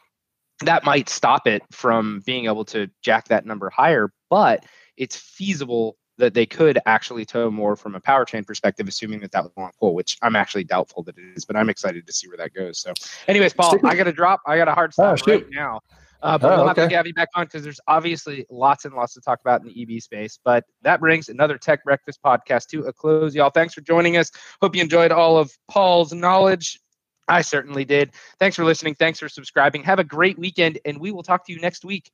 [0.63, 4.65] that might stop it from being able to jack that number higher, but
[4.97, 9.43] it's feasible that they could actually tow more from a powertrain perspective, assuming that that
[9.43, 12.27] was long pull, which I'm actually doubtful that it is, but I'm excited to see
[12.27, 12.79] where that goes.
[12.79, 12.93] So,
[13.27, 14.41] anyways, Paul, I got to drop.
[14.45, 15.81] I got a hard stop oh, right now.
[16.21, 16.89] Uh, but oh, we'll have okay.
[16.89, 19.67] to have you back on because there's obviously lots and lots to talk about in
[19.67, 20.39] the EV space.
[20.43, 23.33] But that brings another Tech Breakfast podcast to a close.
[23.33, 24.31] Y'all, thanks for joining us.
[24.61, 26.79] Hope you enjoyed all of Paul's knowledge.
[27.27, 28.11] I certainly did.
[28.39, 28.95] Thanks for listening.
[28.95, 29.83] Thanks for subscribing.
[29.83, 32.11] Have a great weekend, and we will talk to you next week.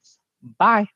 [0.59, 0.87] Bye.